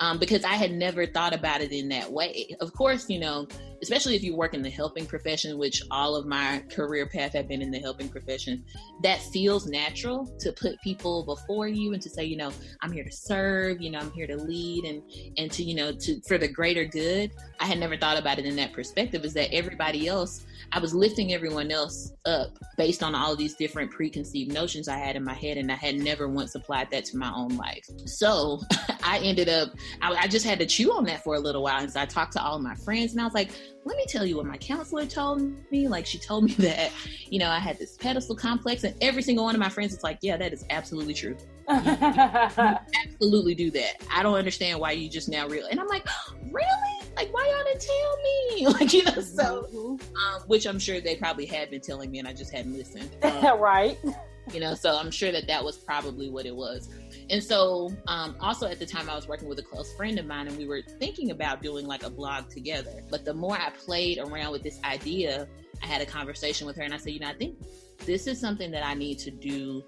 um, 0.00 0.18
because 0.18 0.44
I 0.44 0.54
had 0.54 0.72
never 0.72 1.06
thought 1.06 1.34
about 1.34 1.60
it 1.60 1.72
in 1.72 1.88
that 1.90 2.10
way. 2.10 2.56
Of 2.60 2.72
course, 2.72 3.08
you 3.08 3.18
know, 3.18 3.46
especially 3.82 4.14
if 4.14 4.22
you 4.22 4.34
work 4.34 4.54
in 4.54 4.62
the 4.62 4.70
helping 4.70 5.04
profession, 5.04 5.58
which 5.58 5.82
all 5.90 6.14
of 6.14 6.24
my 6.24 6.62
career 6.70 7.06
path 7.06 7.32
have 7.32 7.48
been 7.48 7.60
in 7.60 7.70
the 7.70 7.78
helping 7.78 8.08
profession, 8.08 8.64
that 9.02 9.20
feels 9.20 9.66
natural 9.66 10.26
to 10.38 10.52
put 10.52 10.80
people 10.82 11.24
before 11.24 11.68
you 11.68 11.92
and 11.92 12.00
to 12.00 12.08
say, 12.08 12.24
you 12.24 12.36
know, 12.36 12.52
I'm 12.80 12.92
here 12.92 13.04
to 13.04 13.12
serve, 13.12 13.80
you 13.80 13.90
know, 13.90 13.98
I'm 13.98 14.12
here 14.12 14.26
to 14.26 14.36
lead 14.36 14.84
and 14.84 15.02
and 15.36 15.50
to, 15.52 15.62
you 15.62 15.74
know, 15.74 15.92
to 15.92 16.20
for 16.22 16.38
the 16.38 16.48
greater 16.48 16.84
good. 16.84 17.32
I 17.60 17.66
had 17.66 17.78
never 17.78 17.96
thought 17.96 18.18
about 18.18 18.38
it 18.38 18.46
in 18.46 18.56
that 18.56 18.72
perspective 18.72 19.24
is 19.24 19.34
that 19.34 19.52
everybody 19.52 20.08
else 20.08 20.46
I 20.70 20.78
was 20.78 20.94
lifting 20.94 21.34
everyone 21.34 21.70
else 21.70 22.12
up 22.24 22.58
based 22.76 23.02
on 23.02 23.14
all 23.14 23.34
these 23.36 23.54
different 23.54 23.90
preconceived 23.90 24.52
notions 24.52 24.88
I 24.88 24.96
had 24.96 25.16
in 25.16 25.24
my 25.24 25.34
head, 25.34 25.56
and 25.56 25.70
I 25.70 25.74
had 25.74 25.96
never 25.96 26.28
once 26.28 26.54
applied 26.54 26.90
that 26.90 27.04
to 27.06 27.16
my 27.16 27.32
own 27.34 27.56
life. 27.56 27.86
So 28.06 28.60
I 29.02 29.18
ended 29.18 29.48
up, 29.48 29.70
I, 30.00 30.14
I, 30.14 30.28
just 30.28 30.46
had 30.46 30.58
to 30.60 30.66
chew 30.66 30.92
on 30.92 31.04
that 31.04 31.22
for 31.24 31.34
a 31.34 31.40
little 31.40 31.62
while. 31.62 31.80
And 31.80 31.92
so 31.92 32.00
I 32.00 32.06
talked 32.06 32.32
to 32.34 32.42
all 32.42 32.56
of 32.56 32.62
my 32.62 32.74
friends, 32.76 33.12
and 33.12 33.20
I 33.20 33.24
was 33.24 33.34
like, 33.34 33.50
let 33.84 33.96
me 33.96 34.04
tell 34.06 34.24
you 34.24 34.36
what 34.36 34.46
my 34.46 34.56
counselor 34.58 35.06
told 35.06 35.42
me. 35.70 35.88
Like, 35.88 36.06
she 36.06 36.18
told 36.18 36.44
me 36.44 36.52
that, 36.58 36.92
you 37.28 37.38
know, 37.38 37.48
I 37.48 37.58
had 37.58 37.78
this 37.78 37.96
pedestal 37.96 38.36
complex, 38.36 38.84
and 38.84 38.94
every 39.00 39.22
single 39.22 39.44
one 39.44 39.54
of 39.54 39.60
my 39.60 39.68
friends 39.68 39.92
is 39.92 40.02
like, 40.02 40.18
yeah, 40.22 40.36
that 40.36 40.52
is 40.52 40.64
absolutely 40.70 41.14
true. 41.14 41.36
absolutely 41.68 43.54
do 43.54 43.70
that. 43.70 44.02
I 44.12 44.22
don't 44.22 44.34
understand 44.34 44.78
why 44.80 44.92
you 44.92 45.08
just 45.08 45.28
now 45.28 45.48
real. 45.48 45.66
And 45.66 45.80
I'm 45.80 45.88
like, 45.88 46.06
really? 46.50 46.66
Like, 47.16 47.32
why 47.32 47.46
y'all 47.46 47.64
didn't 47.64 47.80
tell 47.80 48.16
me? 48.16 48.28
Like, 48.72 48.92
you 48.92 49.04
know, 49.04 49.20
so, 49.20 49.68
mm-hmm. 49.72 50.16
um, 50.16 50.42
which 50.46 50.66
I'm 50.66 50.78
sure 50.78 51.00
they 51.00 51.16
probably 51.16 51.46
had 51.46 51.70
been 51.70 51.80
telling 51.80 52.10
me 52.10 52.18
and 52.18 52.28
I 52.28 52.32
just 52.32 52.52
hadn't 52.52 52.74
listened. 52.74 53.10
Um, 53.22 53.60
right. 53.60 53.98
You 54.52 54.60
know, 54.60 54.74
so 54.74 54.96
I'm 54.96 55.10
sure 55.10 55.32
that 55.32 55.46
that 55.46 55.64
was 55.64 55.76
probably 55.76 56.30
what 56.30 56.46
it 56.46 56.54
was. 56.54 56.88
And 57.30 57.42
so, 57.42 57.92
um, 58.06 58.36
also 58.40 58.66
at 58.66 58.78
the 58.78 58.86
time, 58.86 59.08
I 59.08 59.14
was 59.14 59.28
working 59.28 59.48
with 59.48 59.58
a 59.58 59.62
close 59.62 59.92
friend 59.94 60.18
of 60.18 60.26
mine, 60.26 60.48
and 60.48 60.56
we 60.56 60.66
were 60.66 60.82
thinking 60.82 61.30
about 61.30 61.62
doing 61.62 61.86
like 61.86 62.02
a 62.02 62.10
blog 62.10 62.48
together. 62.48 63.02
But 63.10 63.24
the 63.24 63.34
more 63.34 63.56
I 63.56 63.70
played 63.70 64.18
around 64.18 64.52
with 64.52 64.62
this 64.62 64.80
idea, 64.84 65.48
I 65.82 65.86
had 65.86 66.02
a 66.02 66.06
conversation 66.06 66.66
with 66.66 66.76
her, 66.76 66.82
and 66.82 66.92
I 66.92 66.96
said, 66.96 67.12
you 67.12 67.20
know, 67.20 67.28
I 67.28 67.34
think 67.34 67.56
this 68.04 68.26
is 68.26 68.40
something 68.40 68.70
that 68.72 68.84
I 68.84 68.94
need 68.94 69.18
to 69.20 69.30
do 69.30 69.84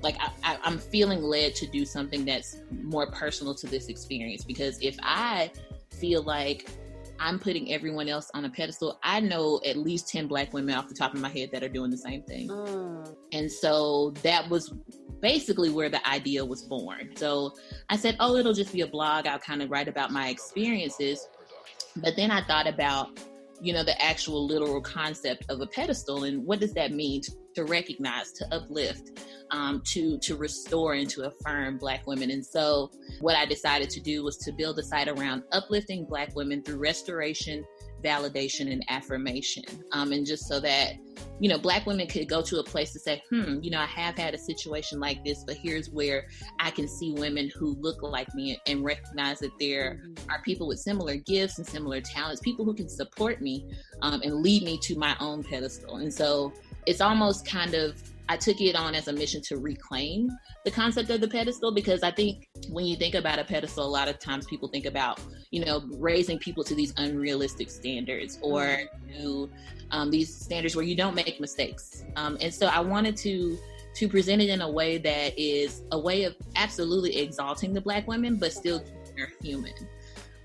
like 0.00 0.16
I, 0.44 0.58
am 0.64 0.78
feeling 0.78 1.22
led 1.22 1.54
to 1.56 1.66
do 1.66 1.84
something 1.84 2.24
that's 2.24 2.58
more 2.70 3.10
personal 3.10 3.54
to 3.56 3.66
this 3.66 3.88
experience 3.88 4.44
because 4.44 4.78
if 4.80 4.96
I 5.02 5.50
feel 5.90 6.22
like 6.22 6.68
I'm 7.20 7.38
putting 7.38 7.72
everyone 7.72 8.08
else 8.08 8.30
on 8.34 8.44
a 8.44 8.50
pedestal, 8.50 8.98
I 9.02 9.20
know 9.20 9.60
at 9.66 9.76
least 9.76 10.08
10 10.08 10.26
black 10.26 10.52
women 10.52 10.74
off 10.74 10.88
the 10.88 10.94
top 10.94 11.14
of 11.14 11.20
my 11.20 11.28
head 11.28 11.50
that 11.52 11.62
are 11.62 11.68
doing 11.68 11.90
the 11.90 11.98
same 11.98 12.22
thing. 12.22 12.48
Mm. 12.48 13.16
And 13.32 13.50
so 13.50 14.14
that 14.22 14.48
was 14.48 14.72
basically 15.20 15.70
where 15.70 15.88
the 15.88 16.06
idea 16.08 16.44
was 16.44 16.62
born. 16.62 17.10
So 17.16 17.54
I 17.88 17.96
said, 17.96 18.16
oh, 18.20 18.36
it'll 18.36 18.54
just 18.54 18.72
be 18.72 18.82
a 18.82 18.86
blog. 18.86 19.26
I'll 19.26 19.38
kind 19.38 19.62
of 19.62 19.70
write 19.70 19.88
about 19.88 20.12
my 20.12 20.28
experiences. 20.28 21.26
But 21.96 22.14
then 22.16 22.30
I 22.30 22.44
thought 22.46 22.68
about, 22.68 23.18
you 23.60 23.72
know, 23.72 23.82
the 23.82 24.00
actual 24.00 24.46
literal 24.46 24.80
concept 24.80 25.44
of 25.48 25.60
a 25.60 25.66
pedestal 25.66 26.24
and 26.24 26.44
what 26.44 26.60
does 26.60 26.72
that 26.74 26.92
mean 26.92 27.20
to, 27.22 27.32
to 27.56 27.64
recognize, 27.64 28.32
to 28.32 28.54
uplift 28.54 29.20
um, 29.50 29.82
to 29.92 30.18
to 30.18 30.36
restore 30.36 30.94
and 30.94 31.08
to 31.10 31.26
affirm 31.26 31.78
Black 31.78 32.06
women. 32.06 32.30
And 32.30 32.44
so, 32.44 32.90
what 33.20 33.36
I 33.36 33.46
decided 33.46 33.90
to 33.90 34.00
do 34.00 34.24
was 34.24 34.36
to 34.38 34.52
build 34.52 34.78
a 34.78 34.82
site 34.82 35.08
around 35.08 35.44
uplifting 35.52 36.04
Black 36.04 36.34
women 36.34 36.62
through 36.62 36.78
restoration, 36.78 37.64
validation, 38.04 38.72
and 38.72 38.84
affirmation. 38.88 39.64
Um, 39.92 40.12
and 40.12 40.26
just 40.26 40.46
so 40.46 40.60
that 40.60 40.94
you 41.40 41.48
know, 41.48 41.58
Black 41.58 41.86
women 41.86 42.06
could 42.06 42.28
go 42.28 42.42
to 42.42 42.58
a 42.58 42.64
place 42.64 42.92
to 42.92 42.98
say, 42.98 43.22
"Hmm, 43.30 43.60
you 43.62 43.70
know, 43.70 43.80
I 43.80 43.86
have 43.86 44.16
had 44.16 44.34
a 44.34 44.38
situation 44.38 44.98
like 44.98 45.24
this, 45.24 45.44
but 45.44 45.56
here's 45.56 45.88
where 45.90 46.26
I 46.58 46.70
can 46.70 46.88
see 46.88 47.12
women 47.12 47.50
who 47.56 47.76
look 47.80 48.02
like 48.02 48.32
me 48.34 48.60
and 48.66 48.84
recognize 48.84 49.38
that 49.40 49.52
there 49.60 50.00
mm-hmm. 50.02 50.30
are 50.30 50.42
people 50.42 50.66
with 50.66 50.80
similar 50.80 51.16
gifts 51.16 51.58
and 51.58 51.66
similar 51.66 52.00
talents, 52.00 52.40
people 52.40 52.64
who 52.64 52.74
can 52.74 52.88
support 52.88 53.40
me 53.40 53.70
um, 54.02 54.20
and 54.22 54.42
lead 54.42 54.64
me 54.64 54.78
to 54.82 54.96
my 54.96 55.16
own 55.20 55.44
pedestal." 55.44 55.96
And 55.96 56.12
so, 56.12 56.52
it's 56.86 57.00
almost 57.00 57.46
kind 57.46 57.74
of 57.74 58.02
I 58.28 58.36
took 58.36 58.60
it 58.60 58.76
on 58.76 58.94
as 58.94 59.08
a 59.08 59.12
mission 59.12 59.40
to 59.42 59.56
reclaim 59.56 60.30
the 60.64 60.70
concept 60.70 61.10
of 61.10 61.20
the 61.20 61.28
pedestal 61.28 61.72
because 61.72 62.02
I 62.02 62.10
think 62.10 62.48
when 62.70 62.84
you 62.84 62.96
think 62.96 63.14
about 63.14 63.38
a 63.38 63.44
pedestal, 63.44 63.86
a 63.86 63.88
lot 63.88 64.08
of 64.08 64.18
times 64.18 64.46
people 64.46 64.68
think 64.68 64.86
about, 64.86 65.20
you 65.50 65.64
know, 65.64 65.82
raising 65.96 66.38
people 66.38 66.62
to 66.64 66.74
these 66.74 66.92
unrealistic 66.98 67.70
standards 67.70 68.38
or 68.42 68.62
mm-hmm. 68.62 69.22
to 69.22 69.50
um, 69.90 70.10
these 70.10 70.34
standards 70.34 70.76
where 70.76 70.84
you 70.84 70.94
don't 70.94 71.14
make 71.14 71.40
mistakes. 71.40 72.04
Um, 72.16 72.36
and 72.40 72.52
so 72.52 72.66
I 72.66 72.80
wanted 72.80 73.16
to 73.18 73.58
to 73.94 74.08
present 74.08 74.40
it 74.40 74.48
in 74.48 74.60
a 74.60 74.70
way 74.70 74.98
that 74.98 75.36
is 75.36 75.82
a 75.90 75.98
way 75.98 76.24
of 76.24 76.36
absolutely 76.54 77.16
exalting 77.16 77.72
the 77.72 77.80
black 77.80 78.06
women, 78.06 78.36
but 78.36 78.52
still 78.52 78.84
they're 79.16 79.32
human 79.42 79.72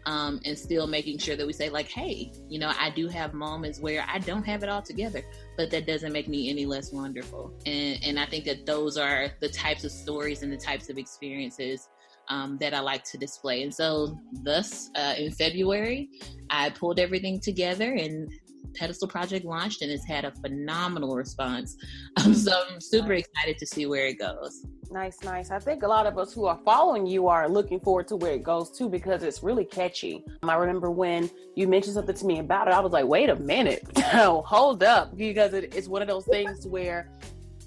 um, 0.05 0.39
and 0.45 0.57
still 0.57 0.88
making 0.88 1.17
sure 1.17 1.36
that 1.36 1.45
we 1.45 1.53
say 1.53 1.69
like 1.69 1.88
hey 1.88 2.31
you 2.50 2.60
know 2.60 2.72
i 2.79 2.89
do 2.89 3.07
have 3.07 3.33
moments 3.33 3.79
where 3.79 4.05
i 4.07 4.19
don't 4.19 4.43
have 4.43 4.63
it 4.63 4.69
all 4.69 4.81
together 4.81 5.24
but 5.57 5.69
that 5.72 5.86
doesn't 5.86 6.12
make 6.12 6.27
me 6.27 6.50
any 6.50 6.65
less 6.65 6.91
wonderful 6.91 7.53
and, 7.65 8.00
and 8.03 8.19
i 8.19 8.25
think 8.25 8.45
that 8.45 8.65
those 8.65 8.98
are 8.98 9.29
the 9.39 9.50
types 9.50 9.83
of 9.83 9.91
stories 9.91 10.43
and 10.43 10.51
the 10.51 10.57
types 10.57 10.89
of 10.89 10.98
experiences 10.98 11.89
um, 12.29 12.57
that 12.60 12.74
I 12.74 12.79
like 12.79 13.03
to 13.05 13.17
display. 13.17 13.63
And 13.63 13.74
so, 13.74 14.17
thus, 14.43 14.89
uh, 14.95 15.13
in 15.17 15.31
February, 15.31 16.10
I 16.50 16.69
pulled 16.69 17.00
everything 17.00 17.39
together 17.39 17.93
and 17.93 18.31
Pedestal 18.75 19.08
Project 19.08 19.46
launched 19.46 19.82
and 19.82 19.91
it's 19.91 20.05
had 20.05 20.25
a 20.25 20.32
phenomenal 20.32 21.15
response. 21.15 21.77
Um, 22.24 22.36
so 22.36 22.51
I'm 22.70 22.79
super 22.79 23.13
excited 23.13 23.58
to 23.58 23.65
see 23.65 23.88
where 23.88 24.05
it 24.05 24.20
goes. 24.20 24.65
Nice, 24.91 25.24
nice. 25.24 25.50
I 25.50 25.58
think 25.58 25.82
a 25.82 25.88
lot 25.88 26.05
of 26.05 26.20
us 26.20 26.32
who 26.32 26.46
are 26.46 26.60
following 26.63 27.08
you 27.08 27.27
are 27.27 27.50
looking 27.50 27.79
forward 27.79 28.08
to 28.10 28.15
where 28.15 28.34
it 28.34 28.43
goes 28.43 28.70
too 28.70 28.88
because 28.88 29.24
it's 29.24 29.41
really 29.41 29.65
catchy. 29.65 30.24
I 30.43 30.55
remember 30.55 30.91
when 30.91 31.29
you 31.55 31.67
mentioned 31.67 31.96
something 31.96 32.15
to 32.15 32.25
me 32.25 32.38
about 32.38 32.67
it, 32.67 32.74
I 32.75 32.79
was 32.82 32.93
like, 32.93 33.05
wait 33.05 33.29
a 33.29 33.36
minute, 33.36 33.84
hold 33.98 34.84
up, 34.84 35.17
because 35.17 35.53
it, 35.53 35.74
it's 35.74 35.88
one 35.88 36.03
of 36.03 36.08
those 36.08 36.25
things 36.25 36.67
where 36.67 37.10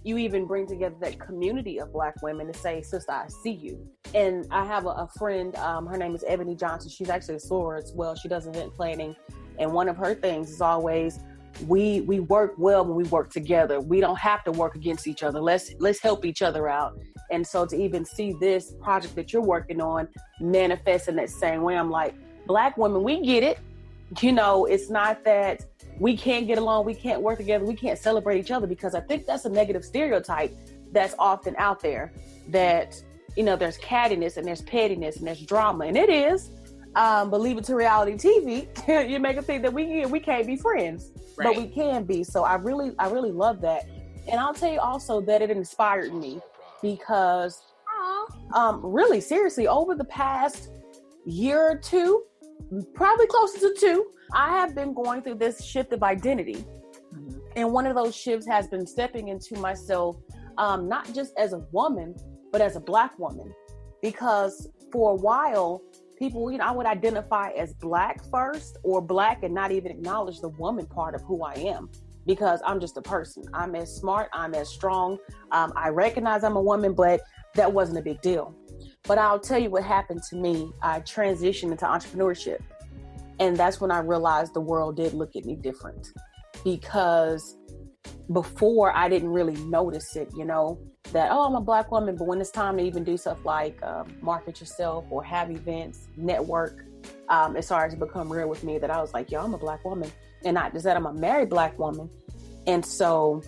you 0.07 0.19
even 0.19 0.47
bring 0.47 0.69
together 0.69 0.95
that 1.01 1.19
community 1.19 1.81
of 1.81 1.93
black 1.93 2.15
women 2.23 2.47
to 2.47 2.57
say, 2.57 2.81
sister, 2.81 3.11
I 3.11 3.27
see 3.27 3.51
you. 3.51 3.89
And 4.15 4.47
I 4.53 4.65
have 4.65 4.87
a, 4.87 4.91
a 4.91 5.09
friend, 5.19 5.57
um, 5.57 5.85
her 5.87 5.97
name 5.97 6.15
is 6.15 6.25
Ebony 6.29 6.55
Johnson. 6.55 6.89
She's 6.91 7.09
actually 7.09 7.35
a 7.35 7.39
soror 7.39 7.83
as 7.83 7.93
well. 7.93 8.15
She 8.15 8.29
does 8.29 8.47
event 8.47 8.73
planning 8.73 9.17
and 9.59 9.73
one 9.73 9.89
of 9.89 9.97
her 9.97 10.15
things 10.15 10.51
is 10.51 10.61
always 10.61 11.21
we 11.67 12.03
we 12.03 12.21
work 12.21 12.55
well 12.59 12.85
when 12.85 12.97
we 12.97 13.05
work 13.05 13.31
together. 13.31 13.81
We 13.81 14.01
don't 14.01 14.19
have 14.19 14.45
to 14.45 14.53
work 14.53 14.75
against 14.75 15.07
each 15.07 15.23
other. 15.23 15.41
Let's 15.41 15.73
let's 15.79 16.01
help 16.01 16.25
each 16.25 16.43
other 16.43 16.69
out. 16.69 16.99
And 17.31 17.47
so 17.47 17.67
to 17.67 17.77
even 17.77 18.05
see 18.05 18.35
this 18.35 18.73
project 18.81 19.15
that 19.17 19.33
you're 19.33 19.43
working 19.43 19.81
on 19.81 20.09
manifest 20.41 21.09
in 21.09 21.17
that 21.17 21.31
same 21.31 21.63
way, 21.63 21.77
I'm 21.77 21.91
like, 21.91 22.15
black 22.47 22.77
women, 22.77 23.03
we 23.03 23.21
get 23.21 23.43
it. 23.43 23.59
You 24.21 24.33
know, 24.33 24.67
it's 24.67 24.91
not 24.91 25.25
that 25.25 25.65
we 25.99 26.17
can't 26.17 26.47
get 26.47 26.59
along, 26.59 26.85
we 26.85 26.95
can't 26.95 27.23
work 27.23 27.39
together, 27.39 27.65
we 27.65 27.75
can't 27.75 27.99
celebrate 27.99 28.39
each 28.39 28.51
other 28.51 28.67
because 28.67 28.95
I 28.95 29.01
think 29.01 29.27
that's 29.27 29.47
a 29.47 29.49
negative 29.49 29.85
stereotype 29.85 30.57
that's 30.93 31.15
often 31.19 31.57
out 31.59 31.81
there 31.81 32.13
that 32.49 33.03
you 33.37 33.43
know 33.43 33.57
there's 33.57 33.79
cattiness 33.79 34.37
and 34.37 34.47
there's 34.47 34.63
pettiness 34.63 35.17
and 35.17 35.27
there's 35.27 35.41
drama 35.43 35.87
and 35.87 35.97
it 35.97 36.09
is 36.09 36.51
um, 36.97 37.31
but 37.31 37.41
leave 37.43 37.59
it 37.59 37.65
to 37.65 37.77
reality 37.77 38.15
TV, 38.15 39.09
you 39.11 39.21
make 39.21 39.37
a 39.37 39.43
think 39.43 39.63
that 39.63 39.73
we 39.73 40.07
we 40.07 40.19
can't 40.19 40.47
be 40.47 40.57
friends, 40.57 41.13
right. 41.37 41.55
but 41.55 41.57
we 41.57 41.69
can 41.69 42.05
be. 42.05 42.25
So 42.25 42.43
I 42.43 42.55
really 42.55 42.93
I 42.99 43.09
really 43.09 43.31
love 43.31 43.61
that, 43.61 43.87
and 44.29 44.41
I'll 44.41 44.55
tell 44.55 44.73
you 44.73 44.81
also 44.81 45.21
that 45.21 45.43
it 45.43 45.51
inspired 45.51 46.15
me 46.15 46.41
because, 46.83 47.63
um, 48.55 48.81
really 48.83 49.21
seriously, 49.21 49.69
over 49.69 49.95
the 49.95 50.05
past 50.05 50.71
year 51.27 51.61
or 51.71 51.77
two, 51.77 52.25
probably 52.95 53.27
closer 53.27 53.59
to 53.61 53.75
two, 53.79 54.11
I 54.33 54.51
have 54.59 54.75
been 54.75 54.95
going 54.95 55.23
through 55.23 55.37
this 55.37 55.63
shift 55.63 55.93
of 55.93 56.03
identity, 56.03 56.65
mm-hmm. 57.15 57.39
and 57.57 57.73
one 57.73 57.87
of 57.87 57.95
those 57.95 58.17
shifts 58.17 58.47
has 58.47 58.69
been 58.69 58.87
stepping 58.87 59.29
into 59.29 59.59
myself, 59.59 60.17
um, 60.57 60.89
not 60.89 61.13
just 61.13 61.35
as 61.37 61.53
a 61.53 61.59
woman, 61.73 62.15
but 62.53 62.63
as 62.63 62.75
a 62.75 62.81
black 62.81 63.19
woman, 63.19 63.53
because 64.01 64.71
for 64.91 65.11
a 65.11 65.15
while 65.17 65.83
people, 66.17 66.51
you 66.51 66.59
know, 66.59 66.65
I 66.65 66.73
would 66.73 66.87
identify 66.87 67.51
as 67.51 67.75
black 67.75 68.25
first 68.31 68.79
or 68.83 69.01
black 69.01 69.43
and 69.43 69.55
not 69.55 69.73
even 69.73 69.91
acknowledge 69.91 70.41
the 70.41 70.49
woman 70.51 70.87
part 70.87 71.15
of 71.15 71.23
who 71.23 71.43
I 71.43 71.55
am 71.55 71.91
because 72.27 72.61
I'm 72.67 72.81
just 72.81 72.97
a 72.97 73.03
person. 73.03 73.45
I'm 73.55 73.75
as 73.75 73.95
smart, 73.95 74.29
I'm 74.33 74.55
as 74.55 74.69
strong. 74.69 75.19
Um, 75.53 75.73
I 75.77 75.91
recognize 75.91 76.43
I'm 76.45 76.57
a 76.57 76.63
woman, 76.63 76.93
but 76.93 77.21
that 77.55 77.73
wasn't 77.73 77.99
a 77.99 78.03
big 78.03 78.21
deal. 78.21 78.55
But 79.05 79.19
I'll 79.19 79.39
tell 79.39 79.59
you 79.59 79.71
what 79.71 79.85
happened 79.85 80.23
to 80.31 80.37
me. 80.37 80.73
I 80.83 81.01
transitioned 81.01 81.71
into 81.71 81.85
entrepreneurship. 81.85 82.61
And 83.39 83.57
that's 83.57 83.81
when 83.81 83.91
I 83.91 84.01
realized 84.01 84.55
the 84.55 84.61
world 84.61 84.97
did 84.97 85.15
look 85.15 85.37
at 85.37 85.45
me 85.45 85.55
different 85.55 86.09
because 86.65 87.57
before 88.33 88.95
I 88.97 89.09
didn't 89.09 89.31
really 89.31 89.57
notice 89.65 90.17
it, 90.17 90.31
you 90.37 90.45
know, 90.45 90.79
that, 91.13 91.31
oh, 91.31 91.45
I'm 91.45 91.55
a 91.55 91.61
black 91.61 91.91
woman. 91.91 92.17
But 92.17 92.27
when 92.27 92.41
it's 92.41 92.51
time 92.51 92.77
to 92.79 92.83
even 92.83 93.05
do 93.05 93.17
stuff 93.17 93.45
like 93.45 93.83
um, 93.83 94.15
market 94.21 94.61
yourself 94.61 95.05
or 95.11 95.23
have 95.25 95.51
events, 95.51 96.09
network, 96.17 96.85
um, 97.29 97.57
it 97.57 97.63
started 97.63 97.99
to 97.99 98.05
become 98.05 98.33
real 98.33 98.49
with 98.49 98.65
me 98.65 98.79
that 98.79 98.91
I 98.91 99.01
was 99.01 99.15
like, 99.15 99.31
yo, 99.31 99.43
I'm 99.43 99.55
a 99.55 99.59
black 99.59 99.85
woman. 99.85 100.11
And 100.45 100.55
not 100.55 100.73
just 100.73 100.85
that, 100.85 100.97
I'm 100.97 101.07
a 101.07 101.13
married 101.13 101.49
black 101.49 101.79
woman. 101.79 102.11
And 102.67 102.85
so 102.85 103.43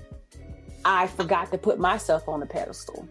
I 0.84 1.06
forgot 1.06 1.50
to 1.52 1.58
put 1.58 1.78
myself 1.78 2.28
on 2.28 2.40
the 2.40 2.46
pedestal. 2.46 3.08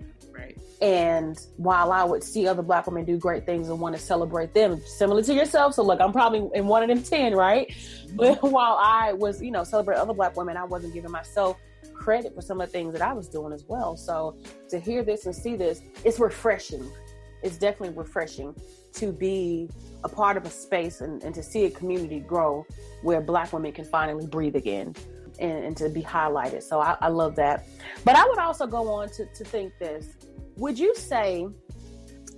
And 0.81 1.39
while 1.57 1.91
I 1.91 2.03
would 2.03 2.23
see 2.23 2.47
other 2.47 2.61
black 2.61 2.85
women 2.85 3.03
do 3.03 3.17
great 3.17 3.45
things 3.45 3.69
and 3.69 3.79
want 3.79 3.95
to 3.95 4.01
celebrate 4.01 4.53
them, 4.53 4.79
similar 4.85 5.23
to 5.23 5.33
yourself. 5.33 5.73
So 5.73 5.83
look, 5.83 5.99
I'm 5.99 6.11
probably 6.11 6.47
in 6.53 6.67
one 6.67 6.83
of 6.83 6.89
them 6.89 7.01
10, 7.01 7.33
right? 7.33 7.69
Mm-hmm. 7.69 8.15
But 8.15 8.43
while 8.51 8.77
I 8.79 9.13
was, 9.13 9.41
you 9.41 9.51
know, 9.51 9.63
celebrating 9.63 10.01
other 10.01 10.13
black 10.13 10.37
women, 10.37 10.55
I 10.55 10.63
wasn't 10.63 10.93
giving 10.93 11.11
myself 11.11 11.57
credit 11.93 12.35
for 12.35 12.41
some 12.41 12.61
of 12.61 12.67
the 12.67 12.71
things 12.71 12.93
that 12.93 13.01
I 13.01 13.13
was 13.13 13.27
doing 13.27 13.53
as 13.53 13.65
well. 13.67 13.97
So 13.97 14.37
to 14.69 14.79
hear 14.79 15.03
this 15.03 15.25
and 15.25 15.35
see 15.35 15.55
this, 15.55 15.81
it's 16.05 16.19
refreshing. 16.19 16.87
It's 17.41 17.57
definitely 17.57 17.97
refreshing 17.97 18.55
to 18.93 19.11
be 19.11 19.69
a 20.03 20.09
part 20.09 20.37
of 20.37 20.45
a 20.45 20.49
space 20.49 21.01
and, 21.01 21.23
and 21.23 21.33
to 21.35 21.43
see 21.43 21.65
a 21.65 21.71
community 21.71 22.19
grow 22.19 22.65
where 23.01 23.21
black 23.21 23.53
women 23.53 23.71
can 23.71 23.85
finally 23.85 24.25
breathe 24.25 24.55
again 24.55 24.95
and, 25.39 25.65
and 25.65 25.77
to 25.77 25.89
be 25.89 26.01
highlighted. 26.01 26.63
So 26.63 26.79
I, 26.79 26.97
I, 27.01 27.09
love 27.09 27.35
that. 27.35 27.65
But 28.03 28.15
I 28.15 28.25
would 28.25 28.39
also 28.39 28.65
go 28.65 28.89
on 28.89 29.09
to, 29.09 29.25
to 29.25 29.43
think 29.43 29.73
this. 29.79 30.15
Would 30.57 30.77
you 30.79 30.95
say 30.95 31.47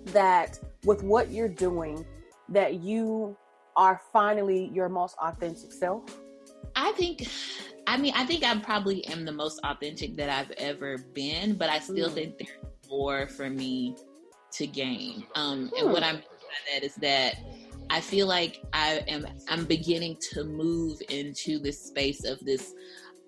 that 0.07 0.59
with 0.83 1.03
what 1.03 1.31
you're 1.31 1.49
doing, 1.49 2.05
that 2.49 2.75
you 2.75 3.37
are 3.75 4.01
finally 4.11 4.69
your 4.73 4.89
most 4.89 5.15
authentic 5.21 5.71
self? 5.71 6.03
I 6.75 6.91
think 6.93 7.27
I 7.87 7.97
mean, 7.97 8.13
I 8.15 8.25
think 8.25 8.43
I 8.43 8.55
probably 8.59 9.05
am 9.07 9.25
the 9.25 9.31
most 9.31 9.59
authentic 9.63 10.15
that 10.17 10.29
I've 10.29 10.51
ever 10.51 10.99
been, 11.13 11.55
but 11.55 11.69
I 11.69 11.79
still 11.79 12.09
mm. 12.09 12.13
think 12.13 12.37
there's 12.37 12.51
more 12.87 13.27
for 13.27 13.49
me 13.49 13.95
to 14.51 14.67
gain. 14.67 15.25
Um, 15.35 15.71
mm. 15.73 15.81
And 15.81 15.91
what 15.91 16.03
hmm. 16.03 16.09
I'm 16.09 16.15
by 16.17 16.73
that 16.73 16.83
is 16.83 16.95
that 16.95 17.35
I 17.89 18.01
feel 18.01 18.27
like 18.27 18.63
I 18.73 19.03
am 19.07 19.25
I'm 19.47 19.65
beginning 19.65 20.17
to 20.33 20.43
move 20.43 21.01
into 21.09 21.57
this 21.59 21.83
space 21.83 22.25
of 22.25 22.39
this 22.41 22.73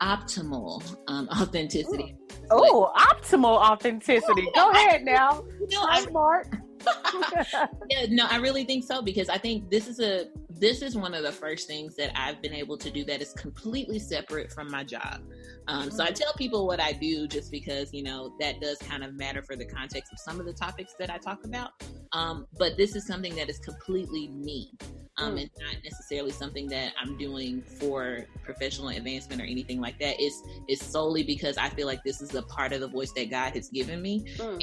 optimal 0.01 0.83
um, 1.07 1.29
authenticity. 1.39 2.15
Oh, 2.49 2.91
optimal 2.97 3.57
authenticity. 3.57 4.47
Go 4.55 4.71
ahead 4.71 5.03
now. 5.03 5.43
You 5.59 5.67
know, 5.71 5.85
I'm 5.87 6.03
smart. 6.03 6.47
yeah, 7.89 8.07
no, 8.09 8.25
I 8.29 8.37
really 8.37 8.63
think 8.63 8.83
so 8.83 9.01
because 9.01 9.29
I 9.29 9.37
think 9.37 9.69
this 9.69 9.87
is 9.87 9.99
a 9.99 10.25
this 10.59 10.81
is 10.81 10.95
one 10.95 11.13
of 11.13 11.23
the 11.23 11.31
first 11.31 11.67
things 11.67 11.95
that 11.95 12.11
I've 12.15 12.41
been 12.41 12.53
able 12.53 12.77
to 12.77 12.89
do 12.89 13.03
that 13.05 13.21
is 13.21 13.33
completely 13.33 13.99
separate 13.99 14.51
from 14.51 14.69
my 14.69 14.83
job. 14.83 15.21
Um, 15.67 15.87
mm-hmm. 15.87 15.95
So 15.95 16.03
I 16.03 16.07
mm-hmm. 16.07 16.15
tell 16.15 16.33
people 16.33 16.67
what 16.67 16.79
I 16.79 16.93
do 16.93 17.27
just 17.27 17.51
because, 17.51 17.93
you 17.93 18.03
know, 18.03 18.33
that 18.39 18.61
does 18.61 18.77
kind 18.79 19.03
of 19.03 19.15
matter 19.15 19.41
for 19.41 19.55
the 19.55 19.65
context 19.65 20.11
of 20.11 20.19
some 20.19 20.39
of 20.39 20.45
the 20.45 20.53
topics 20.53 20.93
that 20.99 21.09
I 21.09 21.17
talk 21.17 21.45
about. 21.45 21.71
Um, 22.13 22.47
but 22.57 22.77
this 22.77 22.95
is 22.95 23.07
something 23.07 23.35
that 23.35 23.49
is 23.49 23.59
completely 23.59 24.27
me 24.29 24.71
um, 25.17 25.35
mm. 25.35 25.41
and 25.41 25.49
not 25.59 25.75
necessarily 25.83 26.31
something 26.31 26.67
that 26.67 26.93
I'm 26.99 27.17
doing 27.17 27.61
for 27.79 28.25
professional 28.43 28.89
advancement 28.89 29.41
or 29.41 29.45
anything 29.45 29.79
like 29.79 29.99
that. 29.99 30.15
It's, 30.19 30.41
it's 30.67 30.85
solely 30.85 31.23
because 31.23 31.57
I 31.57 31.69
feel 31.69 31.87
like 31.87 32.03
this 32.03 32.21
is 32.21 32.35
a 32.35 32.41
part 32.43 32.73
of 32.73 32.81
the 32.81 32.87
voice 32.87 33.11
that 33.13 33.29
God 33.29 33.53
has 33.53 33.69
given 33.69 34.01
me. 34.01 34.25
Mm. 34.37 34.61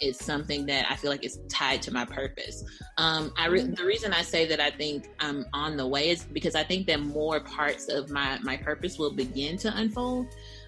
It's 0.00 0.24
something 0.24 0.66
that 0.66 0.90
I 0.90 0.96
feel 0.96 1.10
like 1.10 1.24
is 1.24 1.40
tied 1.50 1.82
to 1.82 1.92
my 1.92 2.04
purpose. 2.04 2.64
Um, 2.96 3.32
I 3.36 3.46
re- 3.46 3.62
mm. 3.62 3.76
the 3.76 3.84
reason 3.84 4.12
I 4.12 4.22
say 4.22 4.46
that 4.46 4.60
I 4.60 4.70
think 4.70 5.08
I'm 5.30 5.46
on 5.52 5.76
the 5.76 5.86
way 5.86 6.10
is 6.10 6.24
because 6.24 6.54
I 6.56 6.64
think 6.64 6.86
that 6.88 7.00
more 7.00 7.40
parts 7.40 7.88
of 7.88 8.10
my 8.10 8.38
my 8.42 8.56
purpose 8.56 8.98
will 8.98 9.12
begin 9.12 9.56
to 9.58 9.74
unfold. 9.76 10.26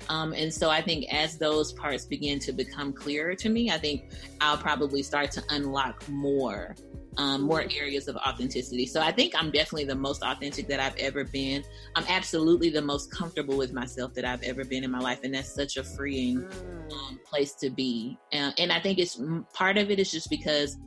Um, 0.08 0.32
and 0.32 0.52
so 0.52 0.70
I 0.70 0.80
think 0.80 1.12
as 1.12 1.36
those 1.36 1.72
parts 1.72 2.04
begin 2.04 2.38
to 2.40 2.52
become 2.52 2.92
clearer 2.92 3.34
to 3.34 3.48
me, 3.48 3.70
I 3.70 3.78
think 3.78 4.12
I'll 4.40 4.58
probably 4.58 5.02
start 5.02 5.30
to 5.32 5.42
unlock 5.50 6.08
more 6.08 6.76
um, 7.18 7.42
more 7.42 7.62
areas 7.70 8.08
of 8.08 8.16
authenticity. 8.16 8.86
So 8.86 9.00
I 9.00 9.12
think 9.12 9.34
I'm 9.36 9.50
definitely 9.50 9.84
the 9.84 9.94
most 9.94 10.22
authentic 10.22 10.66
that 10.68 10.80
I've 10.80 10.96
ever 10.96 11.24
been. 11.24 11.62
I'm 11.94 12.04
absolutely 12.08 12.70
the 12.70 12.80
most 12.80 13.10
comfortable 13.10 13.56
with 13.56 13.72
myself 13.72 14.14
that 14.14 14.24
I've 14.24 14.42
ever 14.42 14.64
been 14.64 14.82
in 14.84 14.90
my 14.90 14.98
life, 14.98 15.20
and 15.22 15.34
that's 15.34 15.54
such 15.54 15.76
a 15.76 15.84
freeing 15.84 16.38
mm. 16.38 16.92
um, 16.92 17.20
place 17.24 17.52
to 17.56 17.68
be. 17.68 18.18
And, 18.32 18.54
and 18.58 18.72
I 18.72 18.80
think 18.80 18.98
it's 18.98 19.20
part 19.52 19.76
of 19.76 19.90
it 19.90 19.98
is 19.98 20.10
just 20.10 20.30
because 20.30 20.78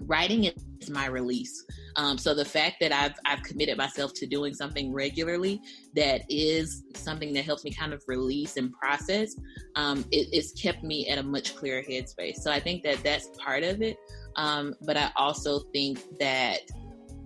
writing 0.00 0.44
is 0.44 0.90
my 0.90 1.06
release. 1.06 1.64
Um, 1.96 2.18
so 2.18 2.34
the 2.34 2.44
fact 2.44 2.76
that 2.80 2.92
I've 2.92 3.14
I've 3.24 3.42
committed 3.42 3.78
myself 3.78 4.12
to 4.14 4.26
doing 4.26 4.54
something 4.54 4.92
regularly 4.92 5.60
that 5.94 6.22
is 6.28 6.84
something 6.94 7.32
that 7.34 7.44
helps 7.44 7.64
me 7.64 7.72
kind 7.72 7.92
of 7.92 8.02
release 8.06 8.56
and 8.56 8.72
process, 8.72 9.34
um, 9.76 10.04
it, 10.10 10.28
it's 10.32 10.52
kept 10.52 10.82
me 10.82 11.08
at 11.08 11.18
a 11.18 11.22
much 11.22 11.56
clearer 11.56 11.82
headspace. 11.82 12.36
So 12.36 12.50
I 12.50 12.60
think 12.60 12.82
that 12.84 13.02
that's 13.02 13.28
part 13.38 13.62
of 13.62 13.82
it. 13.82 13.96
Um, 14.36 14.74
but 14.82 14.96
I 14.96 15.10
also 15.16 15.60
think 15.72 15.98
that 16.18 16.60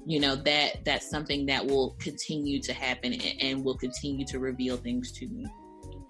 you 0.06 0.20
know 0.20 0.36
that 0.36 0.84
that's 0.84 1.10
something 1.10 1.46
that 1.46 1.66
will 1.66 1.96
continue 1.98 2.60
to 2.60 2.72
happen 2.72 3.12
and, 3.12 3.34
and 3.40 3.64
will 3.64 3.76
continue 3.76 4.24
to 4.26 4.38
reveal 4.38 4.76
things 4.76 5.12
to 5.12 5.28
me. 5.28 5.46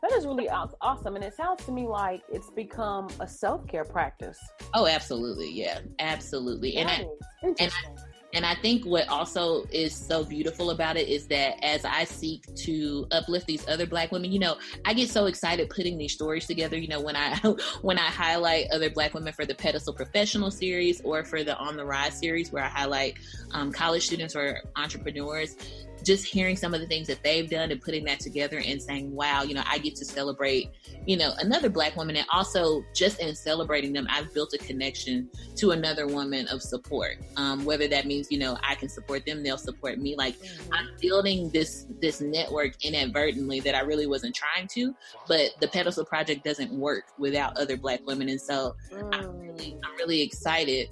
That 0.02 0.12
is 0.12 0.26
really 0.26 0.48
awesome. 0.48 1.16
And 1.16 1.24
it 1.24 1.34
sounds 1.34 1.64
to 1.66 1.72
me 1.72 1.86
like 1.86 2.22
it's 2.32 2.50
become 2.50 3.08
a 3.20 3.28
self 3.28 3.66
care 3.66 3.84
practice. 3.84 4.38
Oh, 4.74 4.86
absolutely. 4.86 5.50
Yeah, 5.52 5.80
absolutely. 5.98 6.72
That 6.72 6.80
and 6.80 6.90
I, 6.90 7.52
and 7.58 7.72
I, 7.72 8.10
and 8.32 8.46
I 8.46 8.54
think 8.54 8.84
what 8.84 9.08
also 9.08 9.64
is 9.72 9.94
so 9.94 10.24
beautiful 10.24 10.70
about 10.70 10.96
it 10.96 11.08
is 11.08 11.26
that 11.28 11.62
as 11.64 11.84
I 11.84 12.04
seek 12.04 12.44
to 12.56 13.06
uplift 13.10 13.46
these 13.46 13.66
other 13.68 13.86
black 13.86 14.12
women, 14.12 14.30
you 14.30 14.38
know, 14.38 14.56
I 14.84 14.94
get 14.94 15.10
so 15.10 15.26
excited 15.26 15.68
putting 15.68 15.98
these 15.98 16.12
stories 16.12 16.46
together. 16.46 16.76
You 16.76 16.88
know, 16.88 17.00
when 17.00 17.16
I 17.16 17.36
when 17.82 17.98
I 17.98 18.06
highlight 18.06 18.66
other 18.72 18.88
black 18.88 19.14
women 19.14 19.32
for 19.32 19.44
the 19.44 19.54
Pedestal 19.54 19.94
Professional 19.94 20.50
series 20.50 21.00
or 21.02 21.24
for 21.24 21.42
the 21.42 21.56
On 21.56 21.76
the 21.76 21.84
Rise 21.84 22.18
series, 22.18 22.52
where 22.52 22.64
I 22.64 22.68
highlight 22.68 23.18
um, 23.52 23.72
college 23.72 24.06
students 24.06 24.36
or 24.36 24.60
entrepreneurs, 24.76 25.56
just 26.04 26.24
hearing 26.24 26.56
some 26.56 26.74
of 26.74 26.80
the 26.80 26.86
things 26.86 27.06
that 27.06 27.22
they've 27.22 27.48
done 27.48 27.70
and 27.70 27.80
putting 27.80 28.04
that 28.04 28.20
together 28.20 28.62
and 28.64 28.80
saying, 28.80 29.12
wow, 29.14 29.42
you 29.42 29.54
know, 29.54 29.62
I 29.66 29.78
get 29.78 29.96
to 29.96 30.04
celebrate, 30.04 30.70
you 31.06 31.16
know, 31.16 31.32
another 31.38 31.68
black 31.68 31.96
woman. 31.96 32.16
And 32.16 32.26
also 32.32 32.82
just 32.94 33.20
in 33.20 33.34
celebrating 33.34 33.92
them, 33.92 34.06
I've 34.10 34.32
built 34.34 34.52
a 34.54 34.58
connection 34.58 35.28
to 35.56 35.72
another 35.72 36.06
woman 36.06 36.48
of 36.48 36.62
support. 36.62 37.18
Um, 37.36 37.64
whether 37.64 37.88
that 37.88 38.06
means, 38.06 38.30
you 38.30 38.38
know, 38.38 38.58
I 38.62 38.74
can 38.74 38.88
support 38.88 39.26
them, 39.26 39.42
they'll 39.42 39.58
support 39.58 39.98
me. 39.98 40.16
Like 40.16 40.36
mm-hmm. 40.38 40.72
I'm 40.72 40.88
building 41.00 41.50
this, 41.50 41.86
this 42.00 42.20
network 42.20 42.84
inadvertently 42.84 43.60
that 43.60 43.74
I 43.74 43.80
really 43.80 44.06
wasn't 44.06 44.34
trying 44.34 44.68
to, 44.68 44.94
but 45.28 45.50
the 45.60 45.68
pedestal 45.68 46.04
project 46.04 46.44
doesn't 46.44 46.72
work 46.72 47.04
without 47.18 47.56
other 47.58 47.76
black 47.76 48.06
women. 48.06 48.28
And 48.28 48.40
so 48.40 48.74
mm. 48.92 49.14
I'm 49.14 49.38
really, 49.38 49.76
I'm 49.84 49.96
really 49.96 50.22
excited 50.22 50.88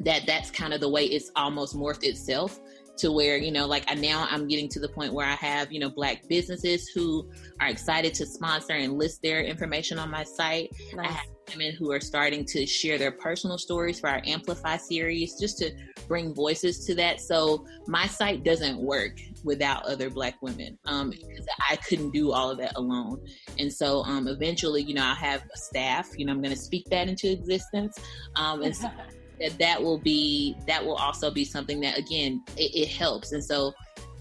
that 0.00 0.22
that's 0.26 0.50
kind 0.50 0.72
of 0.72 0.80
the 0.80 0.88
way 0.88 1.04
it's 1.04 1.30
almost 1.34 1.76
morphed 1.76 2.04
itself 2.04 2.60
to 2.98 3.12
where 3.12 3.36
you 3.36 3.50
know 3.50 3.66
like 3.66 3.84
I, 3.88 3.94
now 3.94 4.26
i'm 4.30 4.46
getting 4.48 4.68
to 4.70 4.80
the 4.80 4.88
point 4.88 5.12
where 5.12 5.26
i 5.26 5.34
have 5.34 5.72
you 5.72 5.80
know 5.80 5.90
black 5.90 6.28
businesses 6.28 6.88
who 6.88 7.28
are 7.60 7.68
excited 7.68 8.14
to 8.14 8.26
sponsor 8.26 8.74
and 8.74 8.94
list 8.94 9.22
their 9.22 9.42
information 9.42 9.98
on 9.98 10.10
my 10.10 10.24
site. 10.24 10.70
Nice. 10.94 11.08
i 11.08 11.12
have 11.12 11.26
women 11.50 11.72
who 11.72 11.92
are 11.92 12.00
starting 12.00 12.44
to 12.44 12.66
share 12.66 12.98
their 12.98 13.12
personal 13.12 13.58
stories 13.58 14.00
for 14.00 14.08
our 14.08 14.20
amplify 14.26 14.76
series 14.76 15.38
just 15.38 15.58
to 15.58 15.70
bring 16.06 16.34
voices 16.34 16.84
to 16.86 16.94
that. 16.96 17.20
So 17.20 17.66
my 17.86 18.06
site 18.06 18.44
doesn't 18.44 18.78
work 18.78 19.18
without 19.44 19.84
other 19.84 20.10
black 20.10 20.40
women 20.42 20.76
um, 20.84 21.10
because 21.10 21.46
i 21.70 21.76
couldn't 21.76 22.10
do 22.10 22.32
all 22.32 22.50
of 22.50 22.58
that 22.58 22.76
alone. 22.76 23.24
And 23.58 23.72
so 23.72 24.02
um, 24.02 24.28
eventually 24.28 24.82
you 24.82 24.94
know 24.94 25.04
i'll 25.04 25.14
have 25.14 25.42
a 25.42 25.56
staff 25.56 26.08
you 26.16 26.26
know 26.26 26.32
i'm 26.32 26.42
going 26.42 26.54
to 26.54 26.60
speak 26.60 26.86
that 26.90 27.08
into 27.08 27.30
existence. 27.30 27.98
Um, 28.36 28.62
and 28.62 28.74
so 28.74 28.90
that 29.40 29.58
that 29.58 29.82
will 29.82 29.98
be 29.98 30.56
that 30.66 30.84
will 30.84 30.96
also 30.96 31.30
be 31.30 31.44
something 31.44 31.80
that 31.80 31.98
again 31.98 32.42
it, 32.56 32.74
it, 32.74 32.88
helps. 32.88 33.32
And 33.32 33.44
so 33.44 33.72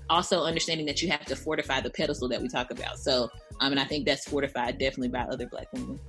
also 0.09 0.43
understanding 0.43 0.85
that 0.85 1.01
you 1.01 1.09
have 1.09 1.25
to 1.25 1.35
fortify 1.35 1.81
the 1.81 1.89
pedestal 1.89 2.29
that 2.29 2.41
we 2.41 2.47
talk 2.47 2.71
about. 2.71 2.99
So 2.99 3.29
um 3.59 3.71
and 3.71 3.79
i 3.79 3.85
think 3.85 4.05
that's 4.05 4.27
fortified 4.27 4.77
definitely 4.77 5.09
by 5.09 5.21
other 5.21 5.47
black 5.47 5.67
women. 5.73 5.99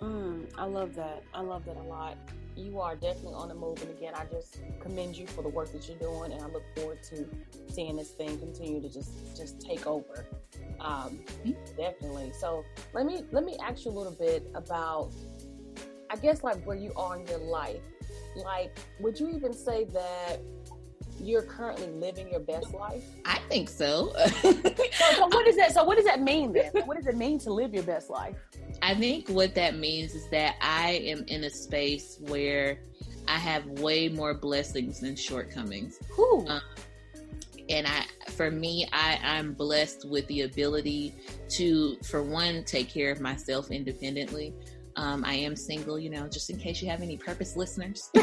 Mm, 0.00 0.50
i 0.56 0.64
love 0.64 0.94
that. 0.94 1.22
I 1.34 1.40
love 1.40 1.64
that 1.64 1.76
a 1.76 1.82
lot. 1.82 2.16
You 2.56 2.80
are 2.80 2.96
definitely 2.96 3.34
on 3.34 3.48
the 3.48 3.54
move. 3.54 3.80
And 3.82 3.90
again 3.90 4.14
i 4.14 4.24
just 4.26 4.60
commend 4.80 5.16
you 5.16 5.26
for 5.26 5.42
the 5.42 5.48
work 5.48 5.72
that 5.72 5.88
you're 5.88 5.98
doing. 5.98 6.32
And 6.32 6.42
i 6.42 6.46
look 6.46 6.64
forward 6.76 7.02
to 7.10 7.28
seeing 7.68 7.96
this 7.96 8.10
thing 8.10 8.38
continue 8.38 8.80
to 8.80 8.88
just 8.88 9.36
just 9.36 9.60
take 9.60 9.86
over. 9.86 10.26
Um, 10.80 11.20
mm-hmm. 11.44 11.52
definitely. 11.76 12.32
So 12.38 12.64
let 12.94 13.06
me 13.06 13.24
let 13.32 13.44
me 13.44 13.56
ask 13.62 13.84
you 13.84 13.90
a 13.90 13.96
little 13.96 14.12
bit 14.12 14.48
about 14.54 15.10
i 16.10 16.16
guess 16.16 16.42
like 16.42 16.62
where 16.66 16.76
you 16.76 16.92
are 16.96 17.18
in 17.18 17.26
your 17.26 17.38
life 17.38 17.82
like, 18.38 18.78
would 19.00 19.18
you 19.18 19.28
even 19.30 19.52
say 19.52 19.84
that 19.84 20.40
you're 21.20 21.42
currently 21.42 21.88
living 21.88 22.30
your 22.30 22.40
best 22.40 22.72
life? 22.72 23.04
I 23.24 23.38
think 23.48 23.68
so. 23.68 24.12
so, 24.16 24.52
so, 24.52 25.26
what 25.26 25.44
does 25.44 25.56
that? 25.56 25.72
So, 25.72 25.84
what 25.84 25.96
does 25.96 26.06
that 26.06 26.20
mean 26.20 26.52
then? 26.52 26.70
What 26.84 26.96
does 26.96 27.06
it 27.06 27.16
mean 27.16 27.38
to 27.40 27.52
live 27.52 27.74
your 27.74 27.82
best 27.82 28.10
life? 28.10 28.36
I 28.82 28.94
think 28.94 29.28
what 29.28 29.54
that 29.54 29.76
means 29.76 30.14
is 30.14 30.28
that 30.30 30.56
I 30.60 31.02
am 31.04 31.24
in 31.26 31.44
a 31.44 31.50
space 31.50 32.18
where 32.28 32.80
I 33.26 33.36
have 33.38 33.66
way 33.80 34.08
more 34.08 34.34
blessings 34.34 35.00
than 35.00 35.16
shortcomings. 35.16 35.98
Um, 36.48 36.60
and 37.68 37.86
I, 37.86 38.04
for 38.30 38.50
me, 38.50 38.88
I, 38.92 39.18
I'm 39.22 39.52
blessed 39.52 40.08
with 40.08 40.26
the 40.28 40.42
ability 40.42 41.14
to, 41.50 41.96
for 42.02 42.22
one, 42.22 42.64
take 42.64 42.88
care 42.88 43.10
of 43.10 43.20
myself 43.20 43.70
independently. 43.70 44.54
Um, 44.98 45.24
I 45.24 45.34
am 45.34 45.54
single, 45.54 45.96
you 45.96 46.10
know, 46.10 46.26
just 46.26 46.50
in 46.50 46.58
case 46.58 46.82
you 46.82 46.90
have 46.90 47.02
any 47.02 47.16
purpose 47.16 47.56
listeners. 47.56 48.10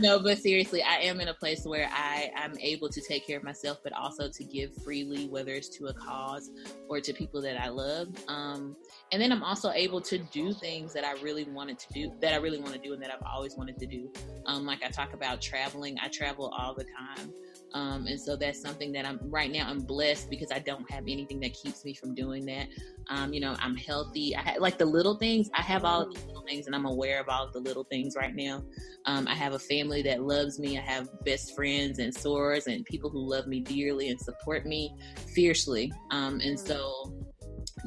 no, 0.00 0.18
but 0.20 0.38
seriously, 0.38 0.82
I 0.82 0.96
am 0.96 1.20
in 1.20 1.28
a 1.28 1.34
place 1.34 1.64
where 1.64 1.88
I 1.92 2.32
I'm 2.36 2.58
able 2.58 2.88
to 2.88 3.00
take 3.00 3.24
care 3.28 3.36
of 3.38 3.44
myself, 3.44 3.78
but 3.84 3.92
also 3.92 4.28
to 4.28 4.44
give 4.44 4.74
freely, 4.82 5.28
whether 5.28 5.52
it's 5.52 5.68
to 5.78 5.86
a 5.86 5.94
cause 5.94 6.50
or 6.88 7.00
to 7.00 7.12
people 7.12 7.40
that 7.42 7.60
I 7.60 7.68
love. 7.68 8.08
Um, 8.26 8.74
and 9.12 9.22
then 9.22 9.30
I'm 9.30 9.44
also 9.44 9.70
able 9.70 10.00
to 10.00 10.18
do 10.18 10.52
things 10.52 10.92
that 10.92 11.04
I 11.04 11.12
really 11.22 11.44
wanted 11.44 11.78
to 11.78 11.92
do, 11.92 12.12
that 12.20 12.32
I 12.32 12.38
really 12.38 12.58
want 12.58 12.72
to 12.74 12.80
do, 12.80 12.92
and 12.92 13.00
that 13.00 13.12
I've 13.12 13.22
always 13.24 13.56
wanted 13.56 13.78
to 13.78 13.86
do. 13.86 14.12
Um, 14.46 14.66
like 14.66 14.82
I 14.84 14.88
talk 14.88 15.14
about 15.14 15.40
traveling, 15.40 15.96
I 16.02 16.08
travel 16.08 16.52
all 16.58 16.74
the 16.74 16.84
time. 16.84 17.32
Um, 17.76 18.06
and 18.06 18.18
so 18.18 18.36
that's 18.36 18.62
something 18.62 18.90
that 18.92 19.04
I'm 19.04 19.20
right 19.24 19.52
now. 19.52 19.68
I'm 19.68 19.80
blessed 19.80 20.30
because 20.30 20.50
I 20.50 20.60
don't 20.60 20.90
have 20.90 21.02
anything 21.06 21.40
that 21.40 21.52
keeps 21.52 21.84
me 21.84 21.92
from 21.92 22.14
doing 22.14 22.46
that. 22.46 22.68
Um, 23.10 23.34
you 23.34 23.40
know, 23.40 23.54
I'm 23.60 23.76
healthy. 23.76 24.34
I 24.34 24.56
like 24.56 24.78
the 24.78 24.86
little 24.86 25.18
things. 25.18 25.50
I 25.54 25.60
have 25.60 25.84
all 25.84 26.06
the 26.06 26.18
little 26.26 26.42
things, 26.48 26.64
and 26.66 26.74
I'm 26.74 26.86
aware 26.86 27.20
of 27.20 27.28
all 27.28 27.50
the 27.52 27.60
little 27.60 27.84
things 27.84 28.16
right 28.16 28.34
now. 28.34 28.62
Um, 29.04 29.28
I 29.28 29.34
have 29.34 29.52
a 29.52 29.58
family 29.58 30.00
that 30.02 30.22
loves 30.22 30.58
me. 30.58 30.78
I 30.78 30.80
have 30.80 31.10
best 31.26 31.54
friends 31.54 31.98
and 31.98 32.14
sorors 32.14 32.66
and 32.66 32.82
people 32.86 33.10
who 33.10 33.18
love 33.28 33.46
me 33.46 33.60
dearly 33.60 34.08
and 34.08 34.18
support 34.18 34.64
me 34.64 34.96
fiercely. 35.34 35.92
Um, 36.10 36.40
and 36.40 36.58
so 36.58 37.12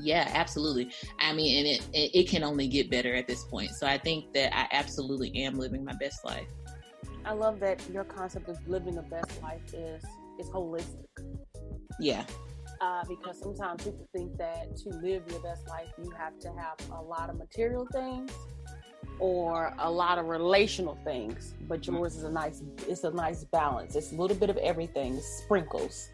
yeah 0.02 0.30
absolutely 0.34 0.90
i 1.20 1.34
mean 1.34 1.66
and 1.66 1.84
it, 1.94 2.12
it 2.14 2.30
can 2.30 2.44
only 2.44 2.68
get 2.68 2.90
better 2.90 3.16
at 3.16 3.28
this 3.28 3.44
point 3.46 3.70
so 3.72 3.88
i 3.88 3.98
think 3.98 4.32
that 4.34 4.56
i 4.56 4.68
absolutely 4.72 5.36
am 5.36 5.56
living 5.56 5.84
my 5.84 5.96
best 6.00 6.24
life 6.24 6.48
I 7.30 7.34
love 7.34 7.60
that 7.60 7.80
your 7.94 8.06
concept 8.06 8.50
of 8.50 8.58
living 8.68 8.96
the 8.96 9.04
best 9.04 9.40
life 9.44 9.62
is 9.72 10.04
is 10.40 10.50
holistic. 10.50 11.06
Yeah. 12.00 12.24
Uh, 12.82 13.04
because 13.08 13.40
sometimes 13.40 13.84
people 13.84 14.08
think 14.16 14.36
that 14.38 14.76
to 14.78 14.90
live 14.90 15.22
your 15.30 15.40
best 15.42 15.68
life, 15.68 15.90
you 16.04 16.10
have 16.18 16.40
to 16.40 16.48
have 16.48 16.78
a 16.92 17.00
lot 17.00 17.30
of 17.30 17.38
material 17.38 17.88
things 17.92 18.32
or 19.20 19.76
a 19.78 19.92
lot 19.92 20.18
of 20.18 20.26
relational 20.26 20.98
things. 21.04 21.54
But 21.68 21.82
mm-hmm. 21.82 21.98
yours 21.98 22.16
is 22.16 22.24
a 22.24 22.32
nice, 22.32 22.64
it's 22.88 23.04
a 23.04 23.12
nice 23.12 23.44
balance. 23.44 23.96
It's 23.96 24.12
a 24.12 24.16
little 24.16 24.38
bit 24.38 24.50
of 24.50 24.58
everything, 24.58 25.22
sprinkles, 25.22 26.10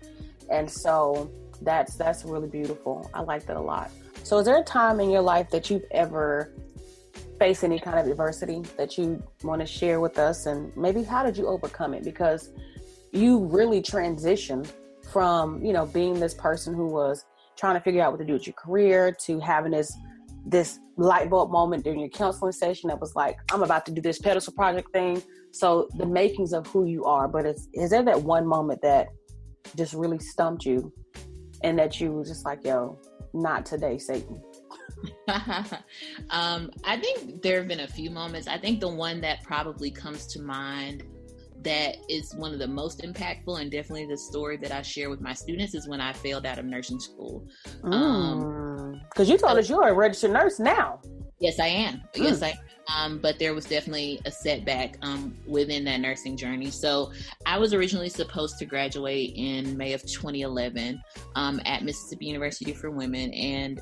and 0.52 0.70
so 0.70 1.32
that's 1.62 1.96
that's 1.96 2.26
really 2.26 2.50
beautiful. 2.50 3.10
I 3.14 3.22
like 3.22 3.46
that 3.46 3.56
a 3.56 3.62
lot. 3.62 3.90
So, 4.24 4.38
is 4.40 4.46
there 4.46 4.60
a 4.60 4.64
time 4.64 5.00
in 5.00 5.10
your 5.10 5.22
life 5.22 5.50
that 5.52 5.70
you've 5.70 5.86
ever 5.92 6.52
face 7.40 7.64
any 7.64 7.80
kind 7.80 8.00
of 8.00 8.08
adversity 8.08 8.62
that 8.78 8.98
you 8.98 9.22
want 9.44 9.62
to 9.62 9.68
share 9.68 10.00
with 10.00 10.18
us? 10.18 10.46
And 10.46 10.76
maybe 10.76 11.04
how 11.04 11.24
did 11.24 11.38
you 11.38 11.48
overcome 11.48 11.94
it? 11.94 12.04
Because 12.04 12.52
you 13.12 13.46
really 13.46 13.82
transitioned 13.82 14.72
from 15.12 15.64
you 15.64 15.72
know 15.72 15.86
being 15.86 16.20
this 16.20 16.34
person 16.34 16.74
who 16.74 16.88
was 16.88 17.26
trying 17.56 17.76
to 17.76 17.82
figure 17.82 18.02
out 18.02 18.12
what 18.12 18.18
to 18.18 18.26
do 18.26 18.34
with 18.34 18.46
your 18.46 18.54
career 18.54 19.12
to 19.12 19.40
having 19.40 19.72
this 19.72 19.96
this 20.46 20.80
light 20.98 21.30
bulb 21.30 21.52
moment 21.52 21.84
during 21.84 22.00
your 22.00 22.10
counseling 22.10 22.52
session 22.52 22.90
that 22.90 23.00
was 23.00 23.16
like 23.16 23.38
i'm 23.52 23.64
about 23.64 23.86
to 23.86 23.92
do 23.92 24.02
this 24.02 24.20
pedestal 24.20 24.54
project 24.54 24.92
thing. 24.92 25.22
So 25.52 25.88
the 25.96 26.06
makings 26.06 26.52
of 26.52 26.68
who 26.68 26.86
you 26.86 27.06
are 27.06 27.28
but 27.30 27.46
it's 27.46 27.68
is 27.74 27.92
there 27.92 28.04
that 28.04 28.22
one 28.22 28.46
moment 28.46 28.82
that 28.82 29.08
just 29.78 29.94
really 29.94 30.20
stumped 30.20 30.66
you 30.66 30.92
and 31.64 31.80
that 31.80 32.02
you 32.02 32.12
were 32.12 32.26
just 32.26 32.44
like 32.44 32.66
yo 32.66 33.00
not 33.34 33.66
today 33.66 33.98
satan 33.98 34.42
um, 36.30 36.72
I 36.84 36.98
think 36.98 37.42
there 37.42 37.58
have 37.58 37.68
been 37.68 37.82
a 37.82 37.88
few 37.88 38.10
moments. 38.10 38.48
I 38.48 38.58
think 38.58 38.80
the 38.80 38.90
one 38.90 39.22
that 39.22 39.44
probably 39.44 39.92
comes 39.92 40.28
to 40.28 40.42
mind 40.42 41.04
that 41.64 41.98
is 42.10 42.34
one 42.36 42.54
of 42.54 42.60
the 42.60 42.68
most 42.68 43.02
impactful 43.02 43.60
and 43.60 43.72
definitely 43.72 44.06
the 44.06 44.18
story 44.18 44.56
that 44.58 44.72
I 44.72 44.84
share 44.84 45.10
with 45.10 45.20
my 45.20 45.34
students 45.34 45.74
is 45.74 45.88
when 45.88 46.00
I 46.00 46.14
failed 46.14 46.46
out 46.46 46.60
of 46.60 46.66
nursing 46.66 47.00
school. 47.00 47.48
Because 47.64 48.34
um, 48.34 49.02
mm. 49.16 49.28
you 49.28 49.38
told 49.38 49.58
us 49.58 49.68
you're 49.68 49.88
a 49.88 49.94
registered 49.94 50.32
nurse 50.32 50.60
now. 50.60 51.02
Yes, 51.40 51.60
I 51.60 51.68
am. 51.68 51.96
Mm. 51.96 52.24
Yes, 52.24 52.42
I 52.44 52.54
um, 52.94 53.20
but 53.20 53.40
there 53.40 53.54
was 53.54 53.66
definitely 53.66 54.20
a 54.26 54.32
setback 54.32 54.98
um, 55.02 55.36
within 55.46 55.84
that 55.86 56.00
nursing 56.00 56.38
journey. 56.38 56.70
So 56.70 57.12
I 57.46 57.58
was 57.58 57.74
originally 57.74 58.10
supposed 58.10 58.58
to 58.60 58.66
graduate 58.66 59.34
in 59.36 59.76
May 59.78 59.94
of 59.94 60.02
2011 60.04 61.02
um, 61.36 61.62
at 61.66 61.84
Mississippi 61.84 62.26
University 62.26 62.74
for 62.74 62.92
Women, 62.92 63.34
and 63.34 63.82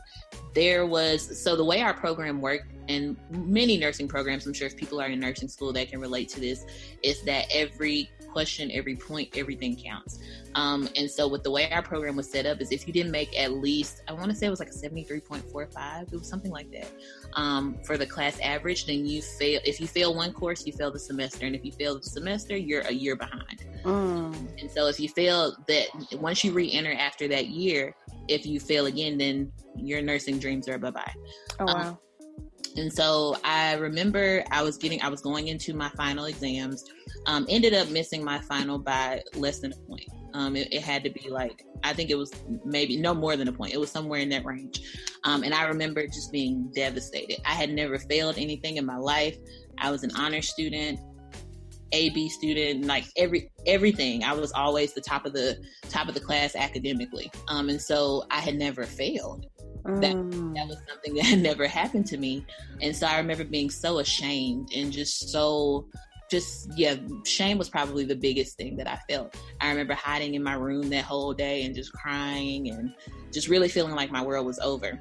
there 0.53 0.85
was 0.85 1.41
so 1.41 1.55
the 1.55 1.65
way 1.65 1.81
our 1.81 1.93
program 1.93 2.41
worked, 2.41 2.73
and 2.89 3.17
many 3.29 3.77
nursing 3.77 4.07
programs, 4.07 4.45
I'm 4.45 4.53
sure 4.53 4.67
if 4.67 4.77
people 4.77 5.01
are 5.01 5.07
in 5.07 5.19
nursing 5.19 5.47
school, 5.47 5.73
they 5.73 5.85
can 5.85 5.99
relate 5.99 6.29
to 6.29 6.39
this, 6.39 6.65
is 7.01 7.21
that 7.23 7.45
every 7.53 8.09
question, 8.33 8.71
every 8.71 8.95
point, 8.95 9.29
everything 9.37 9.75
counts. 9.77 10.19
Um, 10.55 10.89
and 10.95 11.09
so, 11.09 11.27
with 11.27 11.43
the 11.43 11.51
way 11.51 11.71
our 11.71 11.83
program 11.83 12.15
was 12.15 12.29
set 12.29 12.45
up, 12.45 12.59
is 12.59 12.71
if 12.71 12.87
you 12.87 12.93
didn't 12.93 13.11
make 13.11 13.37
at 13.39 13.53
least, 13.53 14.01
I 14.07 14.13
want 14.13 14.29
to 14.31 14.35
say 14.35 14.47
it 14.47 14.49
was 14.49 14.59
like 14.59 14.69
a 14.69 14.71
73.45, 14.71 16.13
it 16.13 16.17
was 16.17 16.27
something 16.27 16.51
like 16.51 16.71
that 16.71 16.87
um, 17.33 17.77
for 17.85 17.97
the 17.97 18.05
class 18.05 18.39
average, 18.41 18.87
then 18.87 19.05
you 19.05 19.21
fail. 19.21 19.61
If 19.63 19.79
you 19.79 19.87
fail 19.87 20.15
one 20.15 20.33
course, 20.33 20.65
you 20.65 20.73
fail 20.73 20.91
the 20.91 20.99
semester. 20.99 21.45
And 21.45 21.55
if 21.55 21.63
you 21.63 21.71
fail 21.71 21.97
the 21.97 22.03
semester, 22.03 22.57
you're 22.57 22.81
a 22.81 22.93
year 22.93 23.15
behind. 23.15 23.65
Mm. 23.83 24.59
And 24.59 24.71
so, 24.71 24.87
if 24.87 24.99
you 24.99 25.09
fail 25.09 25.55
that, 25.67 25.87
once 26.19 26.43
you 26.43 26.51
re 26.51 26.71
enter 26.71 26.93
after 26.93 27.27
that 27.29 27.47
year, 27.47 27.95
if 28.27 28.45
you 28.45 28.59
fail 28.59 28.87
again, 28.87 29.17
then 29.17 29.51
your 29.75 30.01
nursing 30.01 30.39
dreams 30.39 30.67
are 30.67 30.77
bye 30.77 30.91
bye. 30.91 31.13
Oh, 31.59 31.65
wow. 31.65 31.73
Um, 31.73 31.97
and 32.75 32.91
so 32.91 33.37
I 33.43 33.75
remember 33.75 34.43
I 34.51 34.63
was 34.63 34.77
getting, 34.77 35.01
I 35.01 35.09
was 35.09 35.21
going 35.21 35.47
into 35.47 35.73
my 35.73 35.89
final 35.89 36.25
exams, 36.25 36.85
um, 37.25 37.45
ended 37.49 37.73
up 37.73 37.89
missing 37.89 38.23
my 38.23 38.39
final 38.39 38.79
by 38.79 39.21
less 39.35 39.59
than 39.59 39.73
a 39.73 39.75
point. 39.87 40.07
Um, 40.33 40.55
it, 40.55 40.73
it, 40.73 40.81
had 40.81 41.03
to 41.03 41.11
be 41.11 41.29
like, 41.29 41.63
I 41.83 41.93
think 41.93 42.09
it 42.09 42.15
was 42.15 42.33
maybe 42.65 42.97
no 42.97 43.13
more 43.13 43.37
than 43.37 43.47
a 43.47 43.51
point. 43.51 43.73
It 43.73 43.79
was 43.79 43.91
somewhere 43.91 44.19
in 44.19 44.29
that 44.29 44.43
range. 44.43 44.81
Um, 45.23 45.43
and 45.43 45.53
I 45.53 45.67
remember 45.67 46.07
just 46.07 46.31
being 46.31 46.71
devastated. 46.73 47.37
I 47.45 47.51
had 47.51 47.69
never 47.69 47.99
failed 47.99 48.39
anything 48.39 48.77
in 48.77 48.85
my 48.85 48.97
life. 48.97 49.37
I 49.77 49.91
was 49.91 50.03
an 50.03 50.11
honor 50.15 50.41
student. 50.41 50.99
AB 51.91 52.27
student, 52.29 52.85
like 52.85 53.05
every 53.17 53.51
everything. 53.67 54.23
I 54.23 54.33
was 54.33 54.51
always 54.51 54.93
the 54.93 55.01
top 55.01 55.27
of 55.27 55.33
the 55.33 55.63
top 55.89 56.07
of 56.07 56.15
the 56.15 56.19
class 56.19 56.55
academically, 56.55 57.31
um, 57.49 57.69
and 57.69 57.79
so 57.79 58.23
I 58.31 58.39
had 58.39 58.55
never 58.55 58.83
failed. 58.83 59.45
That, 59.85 60.01
that 60.01 60.15
mm. 60.15 60.67
was 60.67 60.77
something 60.87 61.13
that 61.15 61.25
had 61.25 61.39
never 61.39 61.67
happened 61.67 62.05
to 62.07 62.17
me. 62.17 62.45
And 62.81 62.95
so 62.95 63.07
I 63.07 63.17
remember 63.17 63.43
being 63.43 63.69
so 63.69 63.99
ashamed 63.99 64.71
and 64.75 64.91
just 64.91 65.29
so 65.29 65.85
just 66.29 66.71
yeah, 66.75 66.95
shame 67.25 67.59
was 67.59 67.69
probably 67.69 68.05
the 68.05 68.15
biggest 68.15 68.57
thing 68.57 68.75
that 68.77 68.87
I 68.87 68.97
felt. 69.07 69.35
I 69.61 69.69
remember 69.69 69.93
hiding 69.93 70.33
in 70.33 70.41
my 70.41 70.55
room 70.55 70.89
that 70.89 71.03
whole 71.03 71.33
day 71.33 71.63
and 71.63 71.75
just 71.75 71.93
crying 71.93 72.69
and 72.69 72.93
just 73.31 73.47
really 73.47 73.69
feeling 73.69 73.93
like 73.93 74.11
my 74.11 74.23
world 74.23 74.45
was 74.45 74.57
over. 74.59 74.99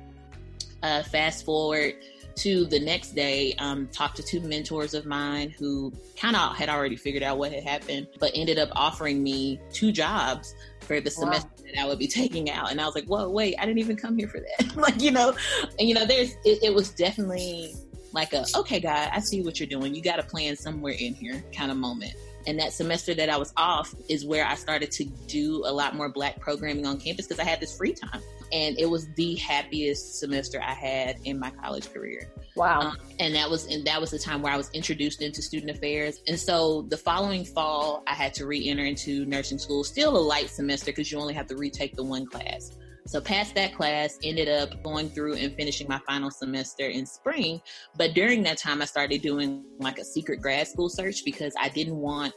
Uh, 0.82 1.02
fast 1.04 1.44
forward 1.44 1.94
to 2.34 2.64
the 2.66 2.80
next 2.80 3.14
day, 3.14 3.54
um, 3.58 3.88
talked 3.88 4.16
to 4.16 4.22
two 4.22 4.40
mentors 4.40 4.94
of 4.94 5.06
mine 5.06 5.50
who 5.50 5.92
kind 6.16 6.36
of 6.36 6.56
had 6.56 6.68
already 6.68 6.96
figured 6.96 7.22
out 7.22 7.38
what 7.38 7.52
had 7.52 7.62
happened, 7.62 8.08
but 8.18 8.30
ended 8.34 8.58
up 8.58 8.68
offering 8.72 9.22
me 9.22 9.60
two 9.72 9.92
jobs 9.92 10.54
for 10.82 11.00
the 11.00 11.10
semester 11.10 11.48
wow. 11.58 11.64
that 11.66 11.80
I 11.80 11.86
would 11.86 11.98
be 11.98 12.08
taking 12.08 12.50
out. 12.50 12.70
And 12.70 12.80
I 12.80 12.86
was 12.86 12.94
like, 12.94 13.06
whoa, 13.06 13.28
wait, 13.28 13.54
I 13.58 13.66
didn't 13.66 13.78
even 13.78 13.96
come 13.96 14.18
here 14.18 14.28
for 14.28 14.40
that. 14.40 14.76
like, 14.76 15.00
you 15.00 15.10
know, 15.10 15.34
and 15.78 15.88
you 15.88 15.94
know, 15.94 16.04
there's, 16.04 16.32
it, 16.44 16.62
it 16.62 16.74
was 16.74 16.90
definitely 16.90 17.74
like 18.12 18.32
a, 18.32 18.44
okay, 18.56 18.80
God, 18.80 19.10
I 19.12 19.20
see 19.20 19.42
what 19.42 19.58
you're 19.58 19.68
doing. 19.68 19.94
You 19.94 20.02
got 20.02 20.18
a 20.18 20.22
plan 20.22 20.56
somewhere 20.56 20.94
in 20.98 21.14
here 21.14 21.42
kind 21.54 21.70
of 21.70 21.76
moment. 21.76 22.14
And 22.46 22.58
that 22.58 22.72
semester 22.72 23.14
that 23.14 23.30
I 23.30 23.36
was 23.36 23.52
off 23.56 23.94
is 24.08 24.24
where 24.24 24.46
I 24.46 24.54
started 24.54 24.90
to 24.92 25.04
do 25.04 25.62
a 25.64 25.72
lot 25.72 25.94
more 25.94 26.08
black 26.08 26.40
programming 26.40 26.86
on 26.86 26.98
campus 26.98 27.26
because 27.26 27.40
I 27.40 27.48
had 27.48 27.60
this 27.60 27.76
free 27.76 27.92
time 27.92 28.20
and 28.52 28.78
it 28.78 28.86
was 28.86 29.08
the 29.14 29.34
happiest 29.36 30.20
semester 30.20 30.60
I 30.60 30.74
had 30.74 31.16
in 31.24 31.38
my 31.38 31.50
college 31.50 31.92
career. 31.92 32.30
Wow! 32.54 32.80
Um, 32.80 32.98
and 33.18 33.34
that 33.34 33.48
was 33.48 33.66
and 33.66 33.84
that 33.86 34.00
was 34.00 34.10
the 34.10 34.18
time 34.18 34.42
where 34.42 34.52
I 34.52 34.56
was 34.56 34.70
introduced 34.74 35.22
into 35.22 35.40
student 35.40 35.70
affairs. 35.70 36.20
And 36.28 36.38
so 36.38 36.82
the 36.82 36.98
following 36.98 37.44
fall, 37.44 38.02
I 38.06 38.14
had 38.14 38.34
to 38.34 38.46
re-enter 38.46 38.84
into 38.84 39.24
nursing 39.24 39.58
school. 39.58 39.84
Still 39.84 40.16
a 40.16 40.20
light 40.20 40.50
semester 40.50 40.86
because 40.86 41.10
you 41.10 41.18
only 41.18 41.34
have 41.34 41.46
to 41.46 41.56
retake 41.56 41.96
the 41.96 42.04
one 42.04 42.26
class. 42.26 42.76
So 43.06 43.20
passed 43.20 43.54
that 43.56 43.74
class, 43.74 44.18
ended 44.22 44.48
up 44.48 44.82
going 44.82 45.10
through 45.10 45.34
and 45.34 45.54
finishing 45.54 45.88
my 45.88 46.00
final 46.06 46.30
semester 46.30 46.86
in 46.86 47.04
spring. 47.04 47.60
But 47.96 48.14
during 48.14 48.42
that 48.44 48.58
time, 48.58 48.80
I 48.80 48.84
started 48.84 49.22
doing 49.22 49.64
like 49.78 49.98
a 49.98 50.04
secret 50.04 50.40
grad 50.40 50.68
school 50.68 50.88
search 50.88 51.24
because 51.24 51.52
I 51.60 51.68
didn't 51.68 51.96
want 51.96 52.34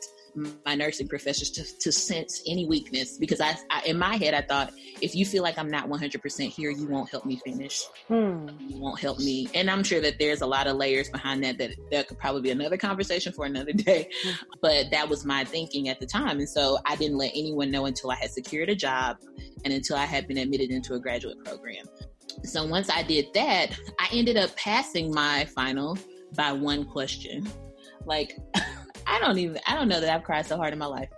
my 0.65 0.76
nursing 0.76 1.08
professors 1.08 1.50
to, 1.52 1.63
to 1.80 1.91
sense 1.91 2.43
any 2.48 2.65
weakness 2.65 3.17
because 3.17 3.39
I, 3.39 3.56
I, 3.69 3.84
in 3.86 3.98
my 3.98 4.17
head 4.17 4.34
I 4.34 4.41
thought 4.41 4.74
if 5.02 5.15
you 5.15 5.26
feel 5.26 5.43
like 5.43 5.58
I'm 5.58 5.69
not 5.69 5.89
100% 5.89 6.50
here 6.50 6.69
you 6.69 6.88
won't 6.88 7.10
help 7.10 7.26
me 7.26 7.39
finish. 7.45 7.84
Hmm. 8.08 8.48
you 8.60 8.80
won't 8.80 9.00
help 9.00 9.19
me. 9.19 9.48
And 9.54 9.69
I'm 9.69 9.84
sure 9.84 10.02
that 10.02 10.15
there's 10.19 10.41
a 10.41 10.45
lot 10.45 10.67
of 10.67 10.76
layers 10.76 11.10
behind 11.10 11.43
that 11.43 11.58
that 11.58 11.71
that 11.91 12.08
could 12.08 12.17
probably 12.17 12.41
be 12.41 12.52
another 12.52 12.78
conversation 12.78 13.34
for 13.34 13.45
another 13.45 13.71
day. 13.74 14.10
Hmm. 14.24 14.32
but 14.62 14.91
that 14.91 15.08
was 15.08 15.26
my 15.26 15.43
thinking 15.43 15.89
at 15.89 16.00
the 16.00 16.06
time. 16.06 16.39
And 16.39 16.50
so 16.50 16.80
I 16.86 16.95
didn't 16.95 17.17
let 17.17 17.32
anyone 17.34 17.71
know 17.71 17.86
until 17.86 18.12
I 18.12 18.15
had 18.15 18.32
secured 18.32 18.69
a 18.69 18.76
job 18.76 19.17
and 19.63 19.74
until 19.74 19.98
I 19.98 20.06
had 20.06 20.28
been 20.28 20.38
admitted 20.38 20.71
into 20.71 20.93
a 20.95 21.00
graduate 21.00 21.43
program. 21.43 21.86
So 22.43 22.65
once 22.65 22.89
I 22.89 23.04
did 23.04 23.28
that 23.34 23.78
I 24.00 24.10
ended 24.12 24.38
up 24.38 24.56
passing 24.56 25.13
my 25.13 25.45
final 25.45 25.98
by 26.36 26.52
one 26.52 26.86
question. 26.86 27.48
Like 28.06 28.38
I 29.08 29.20
don't 29.20 29.38
even 29.38 29.60
I 29.68 29.76
don't 29.76 29.88
know 29.88 30.00
that 30.00 30.13
I've 30.13 30.24
cried 30.24 30.46
so 30.46 30.58
hard 30.58 30.74
in 30.74 30.80
my 30.80 30.86
life. 30.86 31.10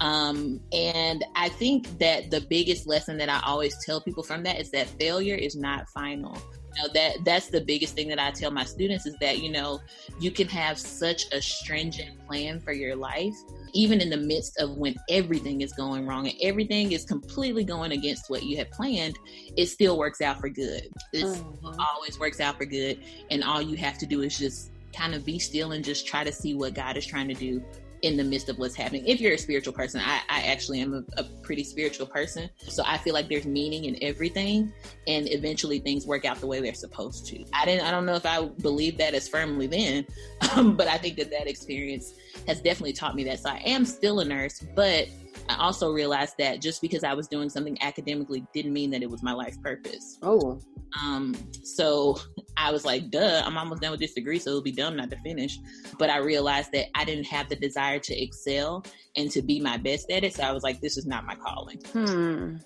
Um, 0.00 0.60
and 0.72 1.24
I 1.36 1.48
think 1.48 1.98
that 1.98 2.30
the 2.30 2.40
biggest 2.40 2.86
lesson 2.86 3.16
that 3.18 3.28
I 3.28 3.40
always 3.44 3.76
tell 3.84 4.00
people 4.00 4.22
from 4.22 4.42
that 4.42 4.58
is 4.58 4.70
that 4.70 4.88
failure 4.88 5.36
is 5.36 5.54
not 5.54 5.88
final. 5.90 6.36
you 6.76 6.82
know 6.82 6.88
that 6.94 7.24
that's 7.24 7.48
the 7.48 7.60
biggest 7.60 7.94
thing 7.94 8.08
that 8.08 8.18
I 8.18 8.30
tell 8.32 8.50
my 8.50 8.64
students 8.64 9.06
is 9.06 9.16
that 9.20 9.38
you 9.38 9.50
know 9.50 9.80
you 10.18 10.30
can 10.30 10.48
have 10.48 10.78
such 10.78 11.32
a 11.32 11.40
stringent 11.40 12.26
plan 12.26 12.60
for 12.60 12.72
your 12.72 12.96
life 12.96 13.36
even 13.74 14.00
in 14.00 14.08
the 14.08 14.16
midst 14.16 14.58
of 14.58 14.76
when 14.76 14.94
everything 15.10 15.60
is 15.60 15.72
going 15.72 16.06
wrong 16.06 16.28
and 16.28 16.36
everything 16.40 16.92
is 16.92 17.04
completely 17.04 17.64
going 17.64 17.92
against 17.92 18.30
what 18.30 18.44
you 18.44 18.56
had 18.56 18.70
planned, 18.70 19.18
it 19.56 19.66
still 19.66 19.98
works 19.98 20.20
out 20.20 20.40
for 20.40 20.48
good. 20.48 20.88
It 21.12 21.24
mm-hmm. 21.24 21.80
always 21.80 22.18
works 22.18 22.40
out 22.40 22.56
for 22.56 22.64
good. 22.64 23.00
And 23.30 23.42
all 23.42 23.60
you 23.60 23.76
have 23.76 23.98
to 23.98 24.06
do 24.06 24.22
is 24.22 24.38
just 24.38 24.70
kind 24.94 25.14
of 25.14 25.24
be 25.24 25.38
still 25.38 25.72
and 25.72 25.84
just 25.84 26.06
try 26.06 26.24
to 26.24 26.32
see 26.32 26.54
what 26.54 26.74
God 26.74 26.96
is 26.96 27.06
trying 27.06 27.28
to 27.28 27.34
do 27.34 27.62
in 28.04 28.18
the 28.18 28.22
midst 28.22 28.50
of 28.50 28.58
what's 28.58 28.74
happening. 28.74 29.02
If 29.06 29.18
you're 29.18 29.32
a 29.32 29.38
spiritual 29.38 29.72
person, 29.72 30.02
I, 30.04 30.20
I 30.28 30.42
actually 30.42 30.80
am 30.80 30.92
a, 30.92 31.20
a, 31.20 31.24
pretty 31.42 31.64
spiritual 31.64 32.06
person. 32.06 32.50
So 32.58 32.82
I 32.86 32.98
feel 32.98 33.14
like 33.14 33.30
there's 33.30 33.46
meaning 33.46 33.86
in 33.86 33.96
everything 34.02 34.70
and 35.06 35.26
eventually 35.30 35.78
things 35.78 36.06
work 36.06 36.26
out 36.26 36.38
the 36.38 36.46
way 36.46 36.60
they're 36.60 36.74
supposed 36.74 37.26
to. 37.28 37.42
I 37.54 37.64
didn't, 37.64 37.86
I 37.86 37.90
don't 37.90 38.04
know 38.04 38.14
if 38.14 38.26
I 38.26 38.44
believe 38.60 38.98
that 38.98 39.14
as 39.14 39.26
firmly 39.26 39.66
then, 39.68 40.06
um, 40.54 40.76
but 40.76 40.86
I 40.86 40.98
think 40.98 41.16
that 41.16 41.30
that 41.30 41.46
experience 41.46 42.12
has 42.46 42.60
definitely 42.60 42.92
taught 42.92 43.14
me 43.14 43.24
that. 43.24 43.40
So 43.40 43.48
I 43.48 43.62
am 43.64 43.86
still 43.86 44.20
a 44.20 44.24
nurse, 44.24 44.62
but 44.74 45.08
I 45.48 45.56
also 45.58 45.92
realized 45.92 46.36
that 46.38 46.60
just 46.60 46.80
because 46.80 47.04
I 47.04 47.12
was 47.14 47.28
doing 47.28 47.50
something 47.50 47.76
academically 47.82 48.46
didn't 48.54 48.72
mean 48.72 48.90
that 48.90 49.02
it 49.02 49.10
was 49.10 49.22
my 49.22 49.32
life 49.32 49.60
purpose. 49.62 50.18
Oh. 50.22 50.60
Um, 51.02 51.34
so 51.62 52.18
I 52.56 52.70
was 52.70 52.84
like, 52.84 53.10
duh, 53.10 53.42
I'm 53.44 53.58
almost 53.58 53.82
done 53.82 53.90
with 53.90 54.00
this 54.00 54.14
degree, 54.14 54.38
so 54.38 54.50
it'll 54.50 54.62
be 54.62 54.72
dumb 54.72 54.96
not 54.96 55.10
to 55.10 55.16
finish. 55.18 55.58
But 55.98 56.08
I 56.08 56.18
realized 56.18 56.72
that 56.72 56.86
I 56.94 57.04
didn't 57.04 57.26
have 57.26 57.48
the 57.48 57.56
desire 57.56 57.98
to 57.98 58.22
excel 58.22 58.84
and 59.16 59.30
to 59.32 59.42
be 59.42 59.60
my 59.60 59.76
best 59.76 60.10
at 60.10 60.24
it. 60.24 60.34
So 60.34 60.44
I 60.44 60.52
was 60.52 60.62
like, 60.62 60.80
this 60.80 60.96
is 60.96 61.06
not 61.06 61.26
my 61.26 61.34
calling. 61.34 61.80
Hmm. 61.92 62.56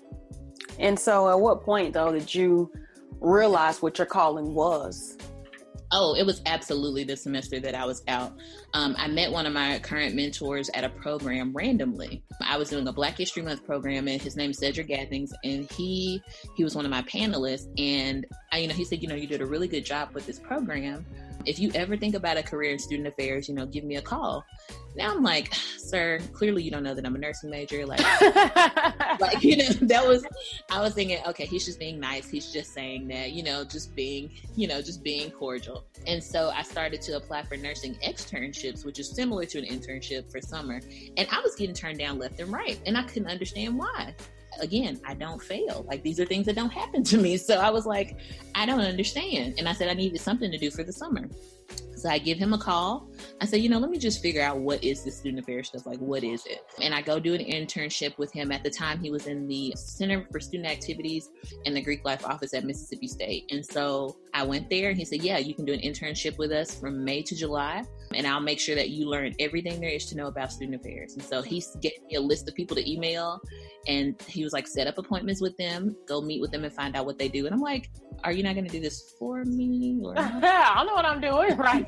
And 0.77 0.97
so 0.97 1.29
at 1.29 1.39
what 1.39 1.61
point 1.63 1.93
though 1.93 2.11
did 2.11 2.33
you 2.33 2.71
realize 3.19 3.81
what 3.81 3.97
your 3.97 4.07
calling 4.07 4.53
was? 4.53 5.17
Oh, 5.91 6.13
it 6.15 6.25
was 6.25 6.41
absolutely 6.45 7.03
the 7.03 7.17
semester 7.17 7.59
that 7.59 7.73
I 7.73 7.85
was 7.85 8.03
out. 8.07 8.33
Um, 8.73 8.95
I 8.97 9.07
met 9.07 9.31
one 9.31 9.47
of 9.47 9.53
my 9.53 9.79
current 9.79 10.13
mentors 10.13 10.69
at 10.75 10.83
a 10.83 10.89
program 10.89 11.51
randomly. 11.51 12.23
I 12.41 12.57
was 12.57 12.69
doing 12.69 12.87
a 12.87 12.93
Black 12.93 13.17
History 13.17 13.41
Month 13.41 13.65
program, 13.65 14.07
and 14.07 14.21
his 14.21 14.35
name 14.35 14.51
is 14.51 14.59
Cedric 14.59 14.87
Gathings, 14.87 15.33
and 15.43 15.69
he 15.71 16.21
he 16.55 16.63
was 16.63 16.75
one 16.75 16.85
of 16.85 16.91
my 16.91 17.01
panelists. 17.03 17.67
And 17.79 18.27
I, 18.51 18.59
you 18.59 18.67
know, 18.67 18.75
he 18.75 18.83
said, 18.83 19.01
you 19.01 19.07
know, 19.07 19.15
you 19.15 19.27
did 19.27 19.41
a 19.41 19.45
really 19.45 19.67
good 19.67 19.85
job 19.85 20.09
with 20.13 20.27
this 20.27 20.39
program. 20.39 21.05
If 21.45 21.59
you 21.59 21.71
ever 21.73 21.97
think 21.97 22.15
about 22.15 22.37
a 22.37 22.43
career 22.43 22.71
in 22.71 22.79
student 22.79 23.07
affairs, 23.07 23.47
you 23.47 23.55
know, 23.55 23.65
give 23.65 23.83
me 23.83 23.95
a 23.95 24.01
call. 24.01 24.45
Now 24.95 25.11
I'm 25.11 25.23
like, 25.23 25.53
sir, 25.77 26.19
clearly 26.33 26.63
you 26.63 26.71
don't 26.71 26.83
know 26.83 26.93
that 26.93 27.05
I'm 27.05 27.15
a 27.15 27.17
nursing 27.17 27.49
major. 27.49 27.85
Like, 27.85 27.99
like 29.19 29.43
you 29.43 29.57
know, 29.57 29.69
that 29.87 30.05
was 30.05 30.25
I 30.71 30.81
was 30.81 30.93
thinking, 30.93 31.19
okay, 31.27 31.45
he's 31.45 31.65
just 31.65 31.79
being 31.79 31.99
nice. 31.99 32.29
He's 32.29 32.51
just 32.51 32.73
saying 32.73 33.07
that, 33.09 33.31
you 33.31 33.43
know, 33.43 33.63
just 33.63 33.95
being, 33.95 34.31
you 34.55 34.67
know, 34.67 34.81
just 34.81 35.03
being 35.03 35.31
cordial. 35.31 35.85
And 36.07 36.23
so 36.23 36.49
I 36.49 36.63
started 36.63 37.01
to 37.03 37.17
apply 37.17 37.43
for 37.43 37.57
nursing 37.57 37.95
externships, 37.95 38.85
which 38.85 38.99
is 38.99 39.09
similar 39.09 39.45
to 39.45 39.59
an 39.59 39.65
internship 39.65 40.31
for 40.31 40.41
summer. 40.41 40.81
And 41.17 41.27
I 41.31 41.39
was 41.41 41.55
getting 41.55 41.75
turned 41.75 41.99
down 41.99 42.19
left 42.19 42.39
and 42.39 42.51
right, 42.51 42.79
and 42.85 42.97
I 42.97 43.03
couldn't 43.03 43.29
understand 43.29 43.77
why 43.77 44.13
again, 44.59 44.99
I 45.05 45.13
don't 45.13 45.41
fail. 45.41 45.85
Like 45.87 46.03
these 46.03 46.19
are 46.19 46.25
things 46.25 46.45
that 46.45 46.55
don't 46.55 46.71
happen 46.71 47.03
to 47.05 47.17
me. 47.17 47.37
So 47.49 47.55
I 47.55 47.71
was 47.71 47.87
like, 47.87 48.17
I 48.53 48.65
don't 48.65 48.81
understand. 48.81 49.55
And 49.57 49.67
I 49.67 49.73
said 49.73 49.89
I 49.89 49.93
needed 49.93 50.21
something 50.21 50.51
to 50.51 50.57
do 50.57 50.69
for 50.69 50.83
the 50.83 50.93
summer. 50.93 51.27
So 51.95 52.09
I 52.09 52.17
give 52.17 52.37
him 52.37 52.53
a 52.53 52.57
call. 52.57 53.09
I 53.41 53.45
said, 53.45 53.61
you 53.61 53.69
know, 53.69 53.77
let 53.77 53.89
me 53.89 53.97
just 53.97 54.21
figure 54.21 54.41
out 54.41 54.57
what 54.59 54.83
is 54.83 55.03
the 55.03 55.11
student 55.11 55.43
affairs 55.43 55.67
stuff. 55.67 55.85
Like, 55.85 55.99
what 55.99 56.23
is 56.23 56.45
it? 56.45 56.61
And 56.81 56.93
I 56.93 57.01
go 57.01 57.19
do 57.19 57.33
an 57.33 57.41
internship 57.41 58.17
with 58.17 58.31
him. 58.31 58.51
At 58.51 58.63
the 58.63 58.69
time, 58.69 58.99
he 58.99 59.11
was 59.11 59.27
in 59.27 59.47
the 59.47 59.73
Center 59.75 60.25
for 60.31 60.39
Student 60.39 60.69
Activities 60.69 61.29
in 61.65 61.73
the 61.73 61.81
Greek 61.81 62.05
Life 62.05 62.25
office 62.25 62.53
at 62.53 62.63
Mississippi 62.63 63.07
State. 63.07 63.51
And 63.51 63.65
so 63.65 64.17
I 64.33 64.43
went 64.43 64.69
there 64.69 64.89
and 64.89 64.97
he 64.97 65.03
said, 65.03 65.23
yeah, 65.23 65.39
you 65.39 65.53
can 65.53 65.65
do 65.65 65.73
an 65.73 65.81
internship 65.81 66.37
with 66.37 66.51
us 66.51 66.79
from 66.79 67.03
May 67.03 67.21
to 67.23 67.35
July. 67.35 67.83
And 68.15 68.25
I'll 68.25 68.39
make 68.39 68.59
sure 68.59 68.75
that 68.75 68.89
you 68.89 69.07
learn 69.07 69.33
everything 69.39 69.79
there 69.79 69.89
is 69.89 70.05
to 70.07 70.15
know 70.15 70.27
about 70.27 70.51
student 70.51 70.81
affairs. 70.81 71.13
And 71.13 71.23
so 71.23 71.41
he 71.41 71.63
gave 71.81 71.93
me 72.09 72.15
a 72.15 72.21
list 72.21 72.47
of 72.47 72.55
people 72.55 72.75
to 72.75 72.91
email 72.91 73.39
and 73.87 74.19
he 74.27 74.43
was 74.43 74.53
like, 74.53 74.67
set 74.67 74.87
up 74.87 74.97
appointments 74.97 75.41
with 75.41 75.55
them, 75.57 75.95
go 76.07 76.21
meet 76.21 76.41
with 76.41 76.51
them 76.51 76.63
and 76.63 76.73
find 76.73 76.95
out 76.95 77.05
what 77.05 77.17
they 77.17 77.29
do. 77.29 77.45
And 77.45 77.53
I'm 77.53 77.61
like, 77.61 77.89
are 78.23 78.31
you 78.31 78.43
not 78.43 78.53
going 78.53 78.65
to 78.65 78.71
do 78.71 78.79
this 78.79 79.15
for 79.17 79.45
me? 79.45 79.99
Or 80.03 80.17
I 80.17 80.83
know 80.83 80.93
what 80.93 81.05
I'm 81.05 81.21
doing, 81.21 81.55
right? 81.57 81.87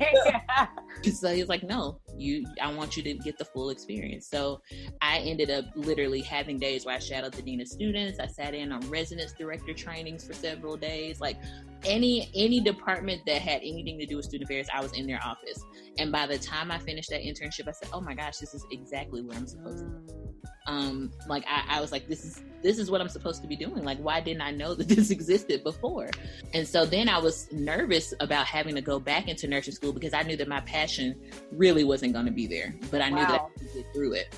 so 1.12 1.34
he's 1.34 1.48
like, 1.48 1.62
no, 1.62 2.00
you, 2.22 2.46
I 2.60 2.72
want 2.72 2.96
you 2.96 3.02
to 3.02 3.14
get 3.14 3.38
the 3.38 3.44
full 3.44 3.70
experience. 3.70 4.26
So 4.26 4.62
I 5.00 5.18
ended 5.18 5.50
up 5.50 5.66
literally 5.74 6.20
having 6.20 6.58
days 6.58 6.86
where 6.86 6.94
I 6.94 6.98
shadowed 6.98 7.34
the 7.34 7.42
dean 7.42 7.60
of 7.60 7.68
students. 7.68 8.18
I 8.18 8.26
sat 8.26 8.54
in 8.54 8.72
on 8.72 8.80
residence 8.88 9.32
director 9.32 9.74
trainings 9.74 10.26
for 10.26 10.32
several 10.32 10.76
days. 10.76 11.20
Like 11.20 11.36
any 11.84 12.30
any 12.34 12.60
department 12.60 13.22
that 13.26 13.42
had 13.42 13.60
anything 13.62 13.98
to 13.98 14.06
do 14.06 14.16
with 14.16 14.24
student 14.24 14.48
affairs, 14.48 14.68
I 14.72 14.80
was 14.80 14.92
in 14.92 15.06
their 15.06 15.20
office. 15.24 15.64
And 15.98 16.12
by 16.12 16.26
the 16.26 16.38
time 16.38 16.70
I 16.70 16.78
finished 16.78 17.10
that 17.10 17.22
internship, 17.22 17.68
I 17.68 17.72
said, 17.72 17.88
oh 17.92 18.00
my 18.00 18.14
gosh, 18.14 18.38
this 18.38 18.54
is 18.54 18.64
exactly 18.70 19.22
where 19.22 19.36
I'm 19.36 19.46
supposed 19.46 19.84
to. 19.84 20.22
Um, 20.66 21.10
like 21.28 21.44
I, 21.48 21.78
I 21.78 21.80
was 21.80 21.90
like, 21.90 22.06
this 22.08 22.24
is 22.24 22.42
this 22.62 22.78
is 22.78 22.90
what 22.90 23.00
I'm 23.00 23.08
supposed 23.08 23.42
to 23.42 23.48
be 23.48 23.56
doing. 23.56 23.82
Like, 23.82 23.98
why 23.98 24.20
didn't 24.20 24.42
I 24.42 24.52
know 24.52 24.74
that 24.74 24.88
this 24.88 25.10
existed 25.10 25.64
before? 25.64 26.10
And 26.54 26.66
so 26.66 26.86
then 26.86 27.08
I 27.08 27.18
was 27.18 27.52
nervous 27.52 28.14
about 28.20 28.46
having 28.46 28.74
to 28.76 28.80
go 28.80 29.00
back 29.00 29.28
into 29.28 29.48
nursing 29.48 29.74
school 29.74 29.92
because 29.92 30.14
I 30.14 30.22
knew 30.22 30.36
that 30.36 30.48
my 30.48 30.60
passion 30.60 31.20
really 31.50 31.84
wasn't 31.84 32.11
going 32.12 32.26
to 32.26 32.32
be 32.32 32.46
there, 32.46 32.74
but 32.90 33.00
I 33.00 33.10
wow. 33.10 33.16
knew 33.16 33.26
that 33.26 33.40
I 33.40 33.58
could 33.58 33.74
get 33.74 33.94
through 33.94 34.14
it. 34.14 34.34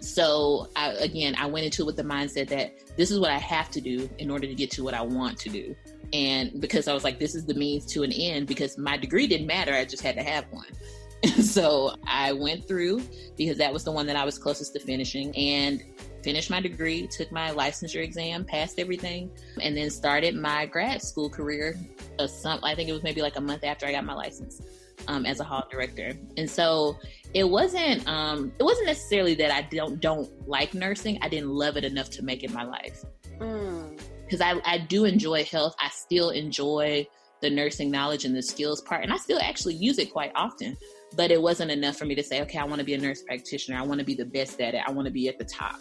So 0.00 0.68
I, 0.76 0.92
again, 0.92 1.34
I 1.38 1.46
went 1.46 1.64
into 1.64 1.82
it 1.82 1.86
with 1.86 1.96
the 1.96 2.02
mindset 2.02 2.48
that 2.48 2.96
this 2.96 3.10
is 3.10 3.18
what 3.18 3.30
I 3.30 3.38
have 3.38 3.70
to 3.70 3.80
do 3.80 4.08
in 4.18 4.30
order 4.30 4.46
to 4.46 4.54
get 4.54 4.70
to 4.72 4.84
what 4.84 4.94
I 4.94 5.02
want 5.02 5.38
to 5.40 5.48
do. 5.48 5.74
And 6.12 6.60
because 6.60 6.88
I 6.88 6.94
was 6.94 7.04
like, 7.04 7.18
this 7.18 7.34
is 7.34 7.44
the 7.44 7.54
means 7.54 7.86
to 7.86 8.02
an 8.02 8.12
end 8.12 8.46
because 8.46 8.78
my 8.78 8.96
degree 8.96 9.26
didn't 9.26 9.46
matter. 9.46 9.74
I 9.74 9.84
just 9.84 10.02
had 10.02 10.14
to 10.16 10.22
have 10.22 10.46
one. 10.50 10.68
so 11.42 11.94
I 12.06 12.32
went 12.32 12.66
through 12.66 13.02
because 13.36 13.58
that 13.58 13.72
was 13.72 13.84
the 13.84 13.92
one 13.92 14.06
that 14.06 14.16
I 14.16 14.24
was 14.24 14.38
closest 14.38 14.72
to 14.74 14.80
finishing 14.80 15.36
and 15.36 15.82
finished 16.22 16.50
my 16.50 16.60
degree, 16.60 17.06
took 17.06 17.30
my 17.32 17.50
licensure 17.50 18.02
exam, 18.02 18.44
passed 18.44 18.78
everything, 18.78 19.30
and 19.60 19.76
then 19.76 19.90
started 19.90 20.36
my 20.36 20.66
grad 20.66 21.02
school 21.02 21.28
career. 21.28 21.76
I 22.20 22.74
think 22.74 22.88
it 22.88 22.92
was 22.92 23.02
maybe 23.02 23.20
like 23.20 23.36
a 23.36 23.40
month 23.40 23.64
after 23.64 23.86
I 23.86 23.92
got 23.92 24.04
my 24.04 24.14
license 24.14 24.62
um, 25.06 25.24
as 25.26 25.40
a 25.40 25.44
hall 25.44 25.66
director. 25.70 26.12
And 26.36 26.50
so 26.50 26.98
it 27.34 27.44
wasn't 27.44 28.06
um, 28.08 28.52
it 28.58 28.62
wasn't 28.62 28.86
necessarily 28.86 29.34
that 29.36 29.50
I 29.50 29.62
don't 29.62 30.00
don't 30.00 30.28
like 30.48 30.74
nursing. 30.74 31.18
I 31.22 31.28
didn't 31.28 31.50
love 31.50 31.76
it 31.76 31.84
enough 31.84 32.10
to 32.10 32.22
make 32.22 32.42
it 32.42 32.52
my 32.52 32.64
life. 32.64 33.04
Because 33.38 34.40
mm. 34.40 34.42
I, 34.42 34.60
I 34.64 34.78
do 34.78 35.04
enjoy 35.04 35.44
health. 35.44 35.74
I 35.80 35.88
still 35.90 36.30
enjoy 36.30 37.06
the 37.40 37.50
nursing 37.50 37.90
knowledge 37.90 38.24
and 38.24 38.34
the 38.34 38.42
skills 38.42 38.80
part, 38.80 39.04
and 39.04 39.12
I 39.12 39.16
still 39.16 39.38
actually 39.40 39.74
use 39.74 39.98
it 39.98 40.12
quite 40.12 40.32
often 40.34 40.76
but 41.16 41.30
it 41.30 41.40
wasn't 41.40 41.70
enough 41.70 41.96
for 41.96 42.04
me 42.04 42.14
to 42.14 42.22
say, 42.22 42.42
okay, 42.42 42.58
I 42.58 42.64
want 42.64 42.78
to 42.80 42.84
be 42.84 42.94
a 42.94 42.98
nurse 42.98 43.22
practitioner. 43.22 43.78
I 43.78 43.82
want 43.82 43.98
to 44.00 44.04
be 44.04 44.14
the 44.14 44.24
best 44.24 44.60
at 44.60 44.74
it. 44.74 44.82
I 44.86 44.90
want 44.90 45.06
to 45.06 45.12
be 45.12 45.28
at 45.28 45.38
the 45.38 45.44
top. 45.44 45.76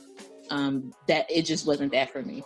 Um, 0.50 0.94
that 1.08 1.30
it 1.30 1.44
just 1.44 1.68
wasn't 1.68 1.92
that 1.92 2.12
for 2.12 2.22
me. 2.22 2.44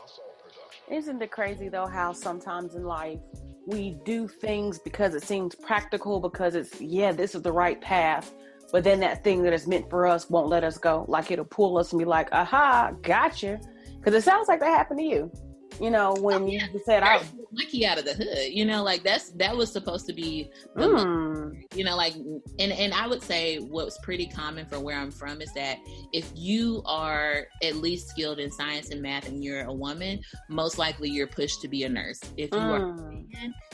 Isn't 0.89 1.21
it 1.21 1.31
crazy 1.31 1.69
though 1.69 1.85
how 1.85 2.13
sometimes 2.13 2.75
in 2.75 2.83
life 2.83 3.19
we 3.67 3.99
do 4.05 4.27
things 4.27 4.79
because 4.79 5.15
it 5.15 5.23
seems 5.23 5.55
practical, 5.55 6.19
because 6.19 6.55
it's, 6.55 6.79
yeah, 6.81 7.11
this 7.11 7.35
is 7.35 7.41
the 7.41 7.51
right 7.51 7.79
path. 7.81 8.33
But 8.71 8.83
then 8.83 8.99
that 9.01 9.23
thing 9.23 9.43
that 9.43 9.53
is 9.53 9.67
meant 9.67 9.89
for 9.89 10.07
us 10.07 10.29
won't 10.29 10.47
let 10.47 10.63
us 10.63 10.77
go. 10.77 11.05
Like 11.07 11.29
it'll 11.29 11.45
pull 11.45 11.77
us 11.77 11.91
and 11.91 11.99
be 11.99 12.05
like, 12.05 12.29
aha, 12.31 12.91
gotcha. 13.01 13.59
Because 13.97 14.13
it 14.13 14.23
sounds 14.23 14.47
like 14.47 14.59
that 14.61 14.69
happened 14.69 14.99
to 14.99 15.05
you 15.05 15.31
you 15.79 15.89
know, 15.89 16.13
when 16.19 16.43
oh, 16.43 16.47
yeah. 16.47 16.65
you 16.73 16.81
said 16.85 17.03
I 17.03 17.21
lucky 17.51 17.85
out 17.85 17.97
of 17.97 18.05
the 18.05 18.13
hood, 18.13 18.51
you 18.51 18.65
know, 18.65 18.83
like 18.83 19.03
that's 19.03 19.31
that 19.31 19.55
was 19.55 19.71
supposed 19.71 20.05
to 20.07 20.13
be 20.13 20.49
the 20.75 20.87
mm. 20.87 21.63
you 21.75 21.83
know, 21.83 21.95
like 21.95 22.13
and 22.59 22.71
and 22.71 22.93
I 22.93 23.07
would 23.07 23.23
say 23.23 23.57
what's 23.57 23.97
pretty 23.99 24.27
common 24.27 24.65
for 24.65 24.79
where 24.79 24.97
I'm 24.97 25.11
from 25.11 25.41
is 25.41 25.51
that 25.53 25.79
if 26.13 26.31
you 26.35 26.81
are 26.85 27.47
at 27.63 27.75
least 27.75 28.09
skilled 28.09 28.39
in 28.39 28.51
science 28.51 28.89
and 28.89 29.01
math 29.01 29.27
and 29.27 29.43
you're 29.43 29.63
a 29.63 29.73
woman, 29.73 30.21
most 30.49 30.77
likely 30.77 31.09
you're 31.09 31.27
pushed 31.27 31.61
to 31.61 31.67
be 31.67 31.83
a 31.83 31.89
nurse. 31.89 32.19
If 32.37 32.51
you 32.51 32.59
mm. 32.59 32.71
are 32.71 33.11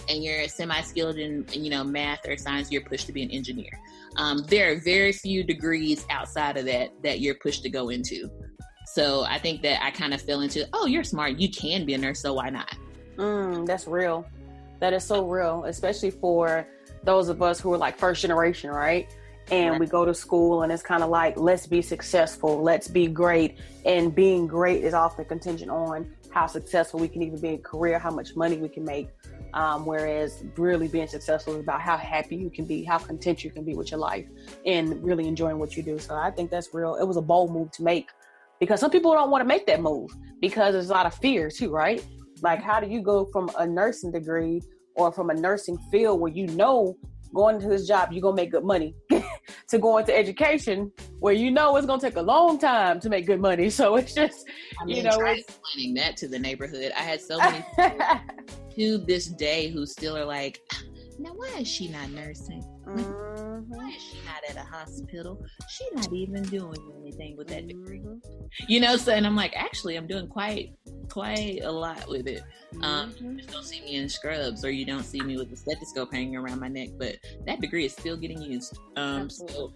and 0.10 0.24
you're 0.24 0.48
semi 0.48 0.82
skilled 0.82 1.18
in 1.18 1.46
you 1.52 1.70
know 1.70 1.84
math 1.84 2.28
or 2.28 2.38
science, 2.38 2.72
you're 2.72 2.84
pushed 2.84 3.08
to 3.08 3.14
be 3.14 3.24
an 3.24 3.32
engineer. 3.32 3.72
Um, 4.18 4.44
there 4.48 4.72
are 4.72 4.76
very 4.80 5.12
few 5.12 5.44
degrees 5.44 6.06
outside 6.10 6.58
of 6.58 6.66
that 6.66 6.92
that 7.04 7.20
you're 7.20 7.36
pushed 7.36 7.64
to 7.64 7.70
go 7.70 7.90
into. 7.90 8.30
So 8.88 9.26
I 9.26 9.38
think 9.38 9.62
that 9.64 9.84
I 9.84 9.92
kind 9.92 10.14
of 10.14 10.22
fell 10.22 10.40
into, 10.40 10.68
oh, 10.72 10.86
you're 10.86 11.04
smart. 11.04 11.38
You 11.38 11.52
can 11.52 11.86
be 11.86 11.94
a 11.94 11.98
nurse, 11.98 12.22
so 12.22 12.34
why 12.34 12.50
not? 12.50 12.74
Mm, 13.18 13.66
that's 13.68 13.86
real. 13.86 14.26
That 14.80 14.94
is 14.94 15.04
so 15.04 15.28
real, 15.28 15.66
especially 15.66 16.10
for 16.10 16.66
those 17.04 17.28
of 17.28 17.42
us 17.42 17.60
who 17.60 17.74
are 17.74 17.78
like 17.78 17.98
first 17.98 18.22
generation, 18.22 18.70
right? 18.70 19.14
And 19.52 19.72
right. 19.72 19.80
we 19.80 19.88
go 19.88 20.06
to 20.06 20.14
school 20.14 20.64
and 20.64 20.72
it's 20.72 20.84
kind 20.84 21.04
of 21.04 21.10
like, 21.10 21.38
let's 21.38 21.68
be 21.68 21.82
successful, 21.82 22.62
let's 22.62 22.88
be 22.88 23.08
great. 23.08 23.58
And 23.86 24.16
being 24.16 24.48
great 24.48 24.86
is 24.86 24.94
often 24.94 25.26
contingent 25.26 25.70
on 25.70 26.10
how 26.32 26.48
successful 26.48 27.00
we 27.00 27.10
can 27.10 27.22
even 27.24 27.42
be 27.42 27.50
in 27.50 27.58
career, 27.60 28.00
how 28.00 28.12
much 28.12 28.38
money 28.38 28.56
we 28.56 28.70
can 28.70 28.86
make. 28.86 29.10
Um, 29.54 29.86
whereas 29.86 30.44
really 30.56 30.88
being 30.88 31.08
successful 31.08 31.56
is 31.56 31.60
about 31.62 31.82
how 31.82 31.98
happy 31.98 32.36
you 32.36 32.50
can 32.50 32.66
be, 32.66 32.84
how 32.84 33.00
content 33.00 33.44
you 33.44 33.52
can 33.52 33.64
be 33.64 33.76
with 33.76 33.92
your 33.92 34.00
life, 34.00 34.26
and 34.66 35.04
really 35.04 35.28
enjoying 35.28 35.58
what 35.58 35.76
you 35.76 35.84
do. 35.84 36.00
So 36.00 36.16
I 36.16 36.32
think 36.32 36.52
that's 36.52 36.74
real. 36.74 36.96
It 36.96 37.06
was 37.06 37.18
a 37.18 37.22
bold 37.22 37.52
move 37.52 37.72
to 37.72 37.84
make 37.84 38.10
because 38.60 38.80
some 38.80 38.92
people 38.92 39.14
don't 39.14 39.30
want 39.30 39.42
to 39.42 39.48
make 39.48 39.66
that 39.68 39.82
move 39.82 40.10
because 40.42 40.74
there's 40.74 40.90
a 40.90 40.94
lot 40.94 41.06
of 41.06 41.14
fear 41.16 41.50
too, 41.50 41.72
right? 41.72 42.06
Like, 42.42 42.62
how 42.62 42.80
do 42.80 42.88
you 42.88 43.02
go 43.02 43.26
from 43.32 43.50
a 43.58 43.66
nursing 43.66 44.12
degree 44.12 44.62
or 44.96 45.12
from 45.12 45.30
a 45.30 45.34
nursing 45.34 45.78
field 45.92 46.20
where 46.20 46.32
you 46.32 46.48
know 46.48 46.96
going 47.34 47.56
into 47.56 47.68
this 47.68 47.88
job 47.88 48.12
you're 48.12 48.22
gonna 48.22 48.36
make 48.36 48.52
good 48.52 48.64
money 48.64 48.96
to 49.70 49.78
go 49.78 49.98
into 49.98 50.16
education 50.18 50.92
where 51.20 51.34
you 51.34 51.52
know 51.52 51.76
it's 51.76 51.86
gonna 51.86 52.02
take 52.02 52.16
a 52.16 52.22
long 52.22 52.58
time 52.58 53.00
to 53.00 53.10
make 53.10 53.26
good 53.26 53.42
money 53.42 53.70
so 53.80 53.96
it's 53.96 54.14
just 54.14 54.46
I 54.82 54.86
mean, 54.86 54.98
you 54.98 55.04
know 55.04 55.18
try 55.18 55.34
explaining 55.34 55.94
that 55.96 56.18
to 56.18 56.28
the 56.28 56.40
neighborhood. 56.40 56.92
I 56.96 57.02
had 57.02 57.22
so 57.22 57.38
many 57.38 57.64
people 57.78 58.20
to 58.78 58.98
this 59.00 59.28
day 59.28 59.70
who 59.70 59.86
still 59.86 60.16
are 60.16 60.26
like, 60.26 60.62
now 61.20 61.32
why 61.34 61.58
is 61.60 61.68
she 61.68 61.88
not 61.90 62.10
nursing? 62.12 62.64
Mhm. 62.86 63.68
Why 63.68 63.90
is 63.90 64.02
she 64.02 64.18
not 64.26 64.44
at 64.50 64.56
a 64.56 64.68
hospital? 64.68 65.44
She 65.70 65.86
not 65.94 66.12
even 66.14 66.44
doing 66.44 66.78
anything 67.02 67.36
with 67.38 67.48
that 67.48 67.68
degree. 67.68 68.00
Mhm. 68.00 68.22
You 68.68 68.80
know, 68.80 68.96
so 68.98 69.12
and 69.14 69.26
I'm 69.26 69.36
like, 69.36 69.54
actually, 69.56 69.96
I'm 69.96 70.08
doing 70.08 70.28
quite 70.28 70.74
quite 71.10 71.62
a 71.64 71.72
lot 71.72 72.08
with 72.08 72.28
it. 72.28 72.44
Um, 72.82 73.12
Mhm. 73.12 73.22
you 73.32 73.38
just 73.38 73.50
don't 73.52 73.64
see 73.64 73.82
me 73.82 73.96
in 73.96 74.10
scrubs, 74.10 74.64
or 74.64 74.70
you 74.70 74.86
don't 74.86 75.04
see 75.04 75.22
me 75.22 75.38
with 75.38 75.52
a 75.52 75.56
stethoscope 75.56 76.12
hanging 76.14 76.36
around 76.36 76.60
my 76.60 76.68
neck, 76.68 76.90
but 76.98 77.16
that 77.46 77.62
degree 77.62 77.86
is 77.86 77.94
still 77.94 78.18
getting 78.18 78.42
used. 78.42 78.78
Um, 78.96 79.30
so 79.30 79.74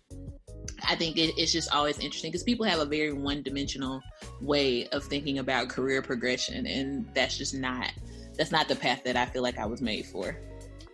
I 0.83 0.95
think 0.95 1.17
it, 1.17 1.33
it's 1.37 1.51
just 1.51 1.73
always 1.73 1.99
interesting 1.99 2.31
because 2.31 2.43
people 2.43 2.65
have 2.65 2.79
a 2.79 2.85
very 2.85 3.13
one-dimensional 3.13 4.01
way 4.41 4.87
of 4.89 5.03
thinking 5.05 5.39
about 5.39 5.69
career 5.69 6.01
progression, 6.01 6.65
and 6.65 7.05
that's 7.13 7.37
just 7.37 7.53
not 7.53 7.91
that's 8.37 8.51
not 8.51 8.67
the 8.67 8.75
path 8.75 9.03
that 9.03 9.15
I 9.17 9.25
feel 9.25 9.41
like 9.43 9.57
I 9.59 9.65
was 9.65 9.81
made 9.81 10.05
for. 10.05 10.35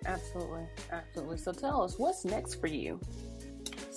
Absolutely 0.05 0.65
absolutely 0.91 1.37
so 1.37 1.51
tell 1.51 1.81
us 1.81 1.97
what's 1.97 2.25
next 2.25 2.55
for 2.55 2.67
you 2.67 2.99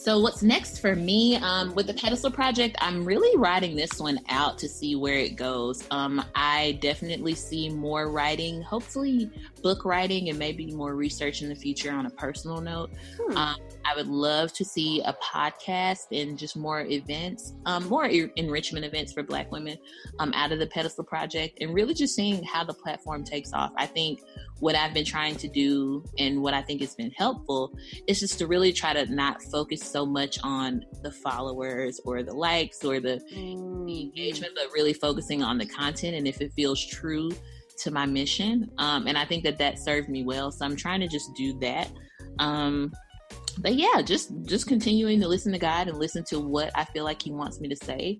So 0.00 0.18
what's 0.18 0.42
next 0.42 0.78
for 0.78 0.96
me 0.96 1.36
um, 1.36 1.74
with 1.74 1.86
the 1.86 1.92
pedestal 1.92 2.30
project? 2.30 2.74
I'm 2.80 3.04
really 3.04 3.36
writing 3.36 3.76
this 3.76 4.00
one 4.00 4.18
out 4.30 4.56
to 4.60 4.66
see 4.66 4.96
where 4.96 5.16
it 5.16 5.36
goes. 5.36 5.86
Um, 5.90 6.24
I 6.34 6.78
definitely 6.80 7.34
see 7.34 7.68
more 7.68 8.10
writing, 8.10 8.62
hopefully 8.62 9.30
book 9.62 9.84
writing, 9.84 10.28
and 10.28 10.38
maybe 10.38 10.70
more 10.72 10.94
research 10.94 11.42
in 11.42 11.48
the 11.48 11.54
future 11.54 11.92
on 11.92 12.06
a 12.06 12.10
personal 12.10 12.60
note. 12.60 12.90
Hmm. 13.20 13.36
Um, 13.36 13.56
I 13.84 13.96
would 13.96 14.08
love 14.08 14.52
to 14.54 14.64
see 14.64 15.00
a 15.02 15.14
podcast 15.14 16.06
and 16.12 16.38
just 16.38 16.56
more 16.56 16.82
events, 16.82 17.54
um, 17.66 17.88
more 17.88 18.06
e- 18.06 18.30
enrichment 18.36 18.84
events 18.84 19.12
for 19.12 19.22
Black 19.22 19.50
women 19.50 19.78
um, 20.18 20.32
out 20.34 20.52
of 20.52 20.58
the 20.58 20.66
pedestal 20.66 21.04
project, 21.04 21.58
and 21.60 21.74
really 21.74 21.94
just 21.94 22.14
seeing 22.14 22.42
how 22.44 22.64
the 22.64 22.74
platform 22.74 23.24
takes 23.24 23.52
off. 23.52 23.72
I 23.76 23.86
think 23.86 24.20
what 24.60 24.74
I've 24.76 24.94
been 24.94 25.04
trying 25.04 25.36
to 25.36 25.48
do 25.48 26.04
and 26.18 26.42
what 26.42 26.54
I 26.54 26.62
think 26.62 26.80
has 26.82 26.94
been 26.94 27.10
helpful 27.12 27.76
is 28.06 28.20
just 28.20 28.38
to 28.38 28.46
really 28.46 28.72
try 28.72 28.92
to 28.92 29.06
not 29.12 29.42
focus 29.44 29.80
so 29.80 30.04
much 30.04 30.38
on 30.42 30.84
the 31.02 31.10
followers 31.10 31.98
or 32.04 32.22
the 32.22 32.34
likes 32.34 32.84
or 32.84 33.00
the, 33.00 33.20
the 33.30 34.02
engagement, 34.02 34.52
but 34.54 34.66
really 34.72 34.92
focusing 34.92 35.42
on 35.42 35.58
the 35.58 35.66
content 35.66 36.14
and 36.14 36.28
if 36.28 36.40
it 36.40 36.52
feels 36.52 36.84
true 36.84 37.30
to 37.80 37.90
my 37.90 38.06
mission. 38.06 38.70
Um, 38.78 39.06
and 39.06 39.16
I 39.18 39.24
think 39.24 39.44
that 39.44 39.58
that 39.58 39.78
served 39.78 40.08
me 40.08 40.22
well. 40.22 40.50
So 40.50 40.64
I'm 40.64 40.76
trying 40.76 41.00
to 41.00 41.08
just 41.08 41.34
do 41.34 41.58
that. 41.60 41.90
Um, 42.38 42.92
but 43.58 43.74
yeah, 43.74 44.02
just 44.02 44.30
just 44.44 44.66
continuing 44.66 45.20
to 45.20 45.28
listen 45.28 45.52
to 45.52 45.58
God 45.58 45.88
and 45.88 45.98
listen 45.98 46.24
to 46.24 46.40
what 46.40 46.70
I 46.74 46.84
feel 46.84 47.04
like 47.04 47.20
He 47.22 47.30
wants 47.30 47.60
me 47.60 47.68
to 47.68 47.76
say, 47.76 48.18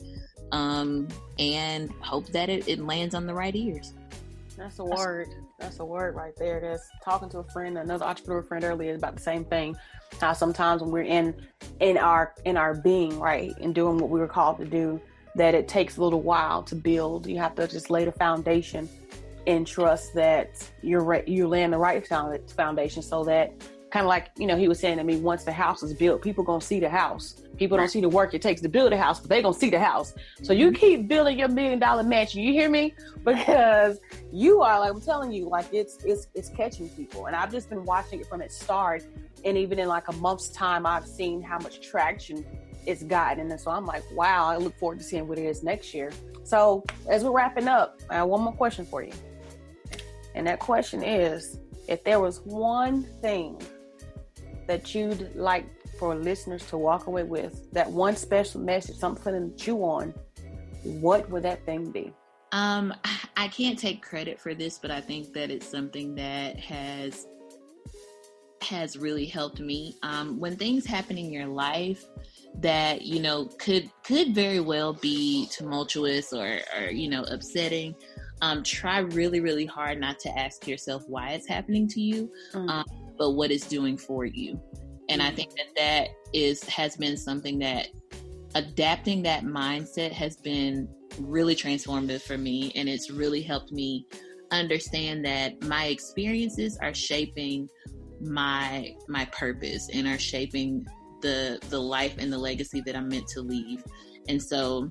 um, 0.53 1.09
and 1.39 1.91
hope 2.01 2.27
that 2.29 2.49
it, 2.49 2.69
it 2.69 2.81
lands 2.81 3.15
on 3.15 3.27
the 3.27 3.35
right 3.35 3.55
ears. 3.55 3.95
That's 4.57 4.79
a 4.79 4.85
word. 4.85 5.29
That's 5.59 5.79
a 5.79 5.85
word 5.85 6.15
right 6.15 6.35
there. 6.37 6.61
That's 6.61 6.91
talking 7.03 7.29
to 7.31 7.39
a 7.39 7.45
friend, 7.45 7.79
another 7.79 8.05
entrepreneur 8.05 8.43
friend 8.43 8.65
earlier 8.65 8.95
about 8.95 9.17
the 9.17 9.23
same 9.23 9.45
thing. 9.45 9.77
How 10.21 10.33
sometimes 10.33 10.83
when 10.83 10.91
we're 10.91 11.03
in 11.03 11.35
in 11.81 11.97
our 11.97 12.35
in 12.45 12.57
our 12.57 12.75
being, 12.75 13.19
right, 13.19 13.55
and 13.61 13.75
doing 13.75 13.99
what 13.99 14.11
we 14.11 14.21
were 14.21 14.29
called 14.29 14.59
to 14.59 14.67
do, 14.67 15.01
that 15.37 15.55
it 15.55 15.69
takes 15.69 15.97
a 15.97 16.03
little 16.03 16.21
while 16.21 16.63
to 16.65 16.75
build. 16.75 17.27
You 17.27 17.39
have 17.39 17.55
to 17.55 17.69
just 17.69 17.89
lay 17.91 18.05
the 18.05 18.13
foundation 18.13 18.89
and 19.47 19.67
trust 19.67 20.15
that 20.15 20.69
you're 20.83 21.03
right, 21.03 21.27
you're 21.27 21.49
laying 21.49 21.71
the 21.71 21.79
right 21.79 22.07
foundation, 22.07 23.03
so 23.03 23.25
that 23.25 23.53
kind 23.91 24.05
of 24.05 24.09
like 24.09 24.31
you 24.39 24.47
know 24.47 24.57
he 24.57 24.69
was 24.69 24.79
saying 24.79 24.99
to 24.99 25.05
me, 25.05 25.17
once 25.17 25.45
the 25.45 25.53
house 25.53 25.83
is 25.83 25.93
built, 25.95 26.23
people 26.23 26.45
gonna 26.45 26.61
see 26.61 26.81
the 26.81 26.89
house. 26.89 27.43
People 27.57 27.77
don't 27.77 27.89
see 27.89 28.01
the 28.01 28.09
work 28.09 28.33
it 28.33 28.41
takes 28.41 28.63
to 28.63 28.69
build 28.69 28.93
a 28.93 28.97
house, 28.97 29.21
but 29.21 29.29
they 29.29 29.43
gonna 29.43 29.53
see 29.53 29.71
the 29.71 29.79
house. 29.79 30.15
So 30.43 30.53
you 30.53 30.67
mm-hmm. 30.67 30.77
keep 30.77 31.09
building 31.09 31.39
your 31.39 31.49
million 31.49 31.79
dollar 31.79 32.03
mansion. 32.03 32.41
You 32.43 32.53
hear 32.53 32.71
me? 32.71 32.95
Because 33.23 33.99
you 34.33 34.63
are 34.63 34.81
like 34.81 34.93
I'm 34.93 35.01
telling 35.03 35.31
you, 35.31 35.47
like 35.49 35.67
it's 35.73 36.03
it's 36.05 36.29
it's 36.35 36.49
catching 36.49 36.89
people, 36.91 37.27
and 37.27 37.37
I've 37.37 37.53
just 37.53 37.69
been 37.69 37.85
watching 37.85 38.21
it 38.21 38.27
from 38.27 38.41
its 38.41 38.59
start, 38.59 39.05
and 39.45 39.59
even 39.59 39.79
in 39.79 39.89
like 39.89 40.09
a 40.09 40.13
month's 40.13 40.49
time, 40.49 40.87
I've 40.87 41.07
seen 41.07 41.43
how 41.43 41.59
much 41.59 41.87
traction 41.87 42.47
it's 42.87 43.03
gotten, 43.03 43.51
and 43.51 43.61
so 43.61 43.71
I'm 43.71 43.85
like, 43.85 44.03
wow, 44.15 44.47
I 44.47 44.57
look 44.57 44.75
forward 44.79 44.99
to 44.99 45.05
seeing 45.05 45.29
what 45.29 45.39
it 45.39 45.45
is 45.45 45.63
next 45.63 45.93
year. 45.93 46.13
So 46.45 46.83
as 47.09 47.23
we're 47.25 47.33
wrapping 47.33 47.69
up, 47.69 48.01
I 48.09 48.17
have 48.17 48.29
one 48.29 48.41
more 48.41 48.55
question 48.55 48.87
for 48.87 49.03
you, 49.03 49.13
and 50.35 50.47
that 50.47 50.61
question 50.61 51.03
is, 51.03 51.59
if 51.89 52.05
there 52.05 52.21
was 52.21 52.41
one 52.41 53.03
thing 53.21 53.61
that 54.67 54.95
you'd 54.95 55.35
like 55.35 55.67
for 55.99 56.15
listeners 56.15 56.65
to 56.67 56.79
walk 56.79 57.07
away 57.07 57.25
with, 57.25 57.71
that 57.73 57.91
one 57.91 58.17
special 58.17 58.61
message, 58.61 58.97
something 58.97 59.51
to 59.51 59.57
chew 59.57 59.79
on, 59.79 60.15
what 60.85 61.29
would 61.31 61.43
that 61.43 61.65
thing 61.67 61.91
be? 61.91 62.13
Um, 62.53 62.95
I 63.37 63.49
can't 63.49 63.79
take 63.79 64.03
credit 64.03 64.41
for 64.41 64.55
this, 64.55 64.79
but 64.79 64.91
I 64.91 65.01
think 65.01 65.33
that 65.35 65.51
it's 65.51 65.67
something 65.67 66.15
that 66.17 66.59
has 66.59 67.27
has 68.63 68.97
really 68.97 69.27
helped 69.27 69.61
me. 69.61 69.97
Um, 70.03 70.39
when 70.39 70.57
things 70.57 70.87
happen 70.87 71.19
in 71.19 71.33
your 71.33 71.47
life 71.47 72.05
that 72.57 73.03
you 73.03 73.21
know 73.21 73.47
could 73.59 73.91
could 74.05 74.35
very 74.35 74.61
well 74.61 74.93
be 74.93 75.49
tumultuous 75.51 76.33
or 76.33 76.59
or 76.79 76.91
you 76.91 77.09
know 77.09 77.23
upsetting, 77.25 77.95
um, 78.43 78.63
try 78.63 78.99
really 79.01 79.41
really 79.41 79.67
hard 79.67 80.01
not 80.01 80.19
to 80.21 80.39
ask 80.39 80.67
yourself 80.67 81.03
why 81.07 81.31
it's 81.31 81.47
happening 81.47 81.87
to 81.89 82.01
you, 82.01 82.31
Mm. 82.55 82.69
um, 82.71 82.85
but 83.19 83.33
what 83.33 83.51
it's 83.51 83.67
doing 83.67 83.97
for 83.97 84.25
you. 84.25 84.61
And 85.09 85.21
I 85.23 85.31
think 85.31 85.51
that 85.57 85.75
that 85.77 86.09
is 86.33 86.63
has 86.65 86.97
been 86.97 87.17
something 87.17 87.59
that 87.59 87.89
adapting 88.55 89.23
that 89.23 89.45
mindset 89.45 90.13
has 90.13 90.37
been 90.37 90.89
really 91.19 91.55
transformative 91.55 92.23
for 92.23 92.39
me 92.39 92.73
and 92.75 92.89
it's 92.89 93.11
really 93.11 93.43
helped 93.43 93.73
me 93.73 94.07
understand 94.51 95.25
that 95.25 95.63
my 95.65 95.87
experiences 95.87 96.79
are 96.81 96.95
shaping 96.95 97.69
my 98.21 98.95
my 99.09 99.25
purpose 99.27 99.89
and 99.93 100.07
are 100.07 100.19
shaping 100.19 100.85
the 101.23 101.59
the 101.69 101.79
life 101.79 102.17
and 102.19 102.33
the 102.33 102.39
legacy 102.39 102.81
that 102.87 102.97
I'm 102.97 103.09
meant 103.09 103.27
to 103.29 103.41
leave. 103.41 103.85
And 104.29 104.43
so 104.43 104.91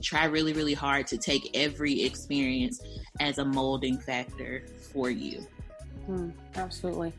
try 0.00 0.24
really 0.24 0.52
really 0.52 0.74
hard 0.74 1.06
to 1.06 1.18
take 1.18 1.50
every 1.54 2.02
experience 2.02 2.80
as 3.20 3.38
a 3.38 3.44
molding 3.44 3.98
factor 3.98 4.64
for 4.92 5.10
you. 5.10 5.46
Hmm, 6.06 6.30
absolutely. 6.56 7.12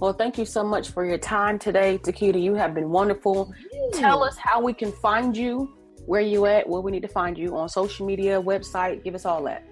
Well, 0.00 0.12
thank 0.12 0.38
you 0.38 0.44
so 0.44 0.64
much 0.64 0.90
for 0.90 1.04
your 1.04 1.18
time 1.18 1.58
today, 1.58 1.98
Tekita. 1.98 2.42
You 2.42 2.54
have 2.54 2.74
been 2.74 2.90
wonderful. 2.90 3.54
Tell 3.92 4.24
us 4.24 4.36
how 4.36 4.60
we 4.60 4.72
can 4.72 4.90
find 4.90 5.36
you, 5.36 5.76
where 6.06 6.20
you 6.20 6.46
at, 6.46 6.68
where 6.68 6.80
we 6.80 6.90
need 6.90 7.02
to 7.02 7.08
find 7.08 7.38
you 7.38 7.56
on 7.56 7.68
social 7.68 8.04
media, 8.04 8.40
website. 8.40 9.04
Give 9.04 9.14
us 9.14 9.24
all 9.24 9.44
that. 9.44 9.64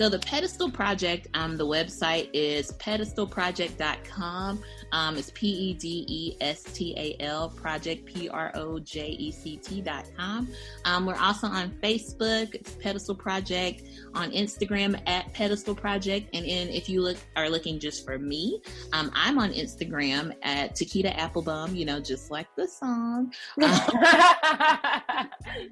So 0.00 0.08
the 0.08 0.18
Pedestal 0.18 0.70
Project, 0.70 1.28
um, 1.34 1.56
the 1.56 1.66
website 1.66 2.30
is 2.32 2.72
pedestalproject.com. 2.72 4.62
Um, 4.94 5.16
it's 5.16 5.32
P 5.34 5.48
E 5.48 5.74
D 5.74 6.04
E 6.08 6.36
S 6.40 6.62
T 6.62 6.94
A 6.96 7.16
L 7.20 7.48
Project 7.50 8.06
P 8.06 8.28
R 8.28 8.52
O 8.54 8.78
J 8.78 9.08
E 9.08 9.32
C 9.32 9.56
T 9.56 9.80
dot 9.80 10.04
com. 10.16 10.48
Um, 10.84 11.04
we're 11.04 11.16
also 11.16 11.48
on 11.48 11.70
Facebook, 11.82 12.54
it's 12.54 12.74
Pedestal 12.74 13.16
Project, 13.16 13.82
on 14.14 14.30
Instagram 14.30 15.00
at 15.08 15.32
Pedestal 15.32 15.74
Project, 15.74 16.28
and 16.32 16.46
then 16.46 16.68
if 16.68 16.88
you 16.88 17.02
look 17.02 17.16
are 17.34 17.50
looking 17.50 17.80
just 17.80 18.04
for 18.04 18.20
me, 18.20 18.62
um, 18.92 19.10
I'm 19.14 19.36
on 19.40 19.52
Instagram 19.52 20.32
at 20.42 20.76
Tekita 20.76 21.12
Applebum. 21.16 21.74
You 21.74 21.86
know, 21.86 21.98
just 21.98 22.30
like 22.30 22.46
the 22.54 22.68
song. 22.68 23.32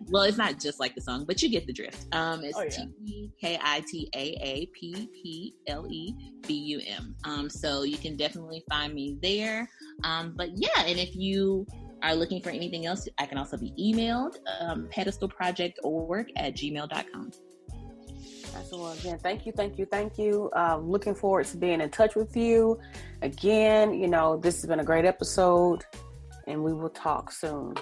well, 0.09 0.25
it's 0.25 0.37
not 0.37 0.59
just 0.59 0.81
like 0.81 0.97
the 0.97 1.01
song, 1.01 1.25
but 1.27 1.41
you 1.41 1.49
get 1.49 1.69
the 1.69 1.73
drift. 1.73 2.13
Um, 2.13 2.43
it's 2.43 2.59
Oh, 2.59 2.63
yeah. 2.65 2.85
T 3.07 3.31
K 3.41 3.59
I 3.63 3.85
T 3.89 4.09
A 4.15 4.37
A 4.43 4.67
P 4.75 5.09
P 5.15 5.55
L 5.69 5.87
E 5.89 6.13
B 6.45 6.55
U 6.55 6.81
M. 6.87 7.15
Um, 7.25 7.49
so 7.49 7.85
you 7.85 7.97
can 7.97 8.17
definitely 8.17 8.65
find 8.69 8.93
me 8.93 9.12
there. 9.21 9.69
Um, 10.05 10.35
but 10.37 10.51
yeah, 10.55 10.85
and 10.87 10.99
if 10.99 11.15
you 11.15 11.67
are 12.03 12.15
looking 12.15 12.43
for 12.43 12.51
anything 12.51 12.87
else, 12.87 13.09
I 13.19 13.27
can 13.27 13.39
also 13.39 13.57
be 13.57 13.73
emailed 13.79 14.37
um, 14.61 14.89
pedestalprojectorg 14.95 16.27
at 16.37 16.55
gmail.com. 16.55 17.31
All. 18.73 18.93
Again, 18.93 19.19
thank 19.19 19.47
you, 19.47 19.53
thank 19.53 19.79
you, 19.79 19.87
thank 19.87 20.19
you. 20.19 20.51
Uh, 20.57 20.79
looking 20.79 21.15
forward 21.15 21.47
to 21.47 21.57
being 21.57 21.81
in 21.81 21.91
touch 21.91 22.15
with 22.15 22.37
you. 22.37 22.79
Again, 23.23 23.95
you 23.95 24.09
know, 24.09 24.37
this 24.37 24.57
has 24.57 24.67
been 24.67 24.81
a 24.81 24.85
great 24.85 25.05
episode, 25.05 25.85
and 26.47 26.63
we 26.63 26.73
will 26.73 26.91
talk 26.91 27.33
soon. 27.33 27.75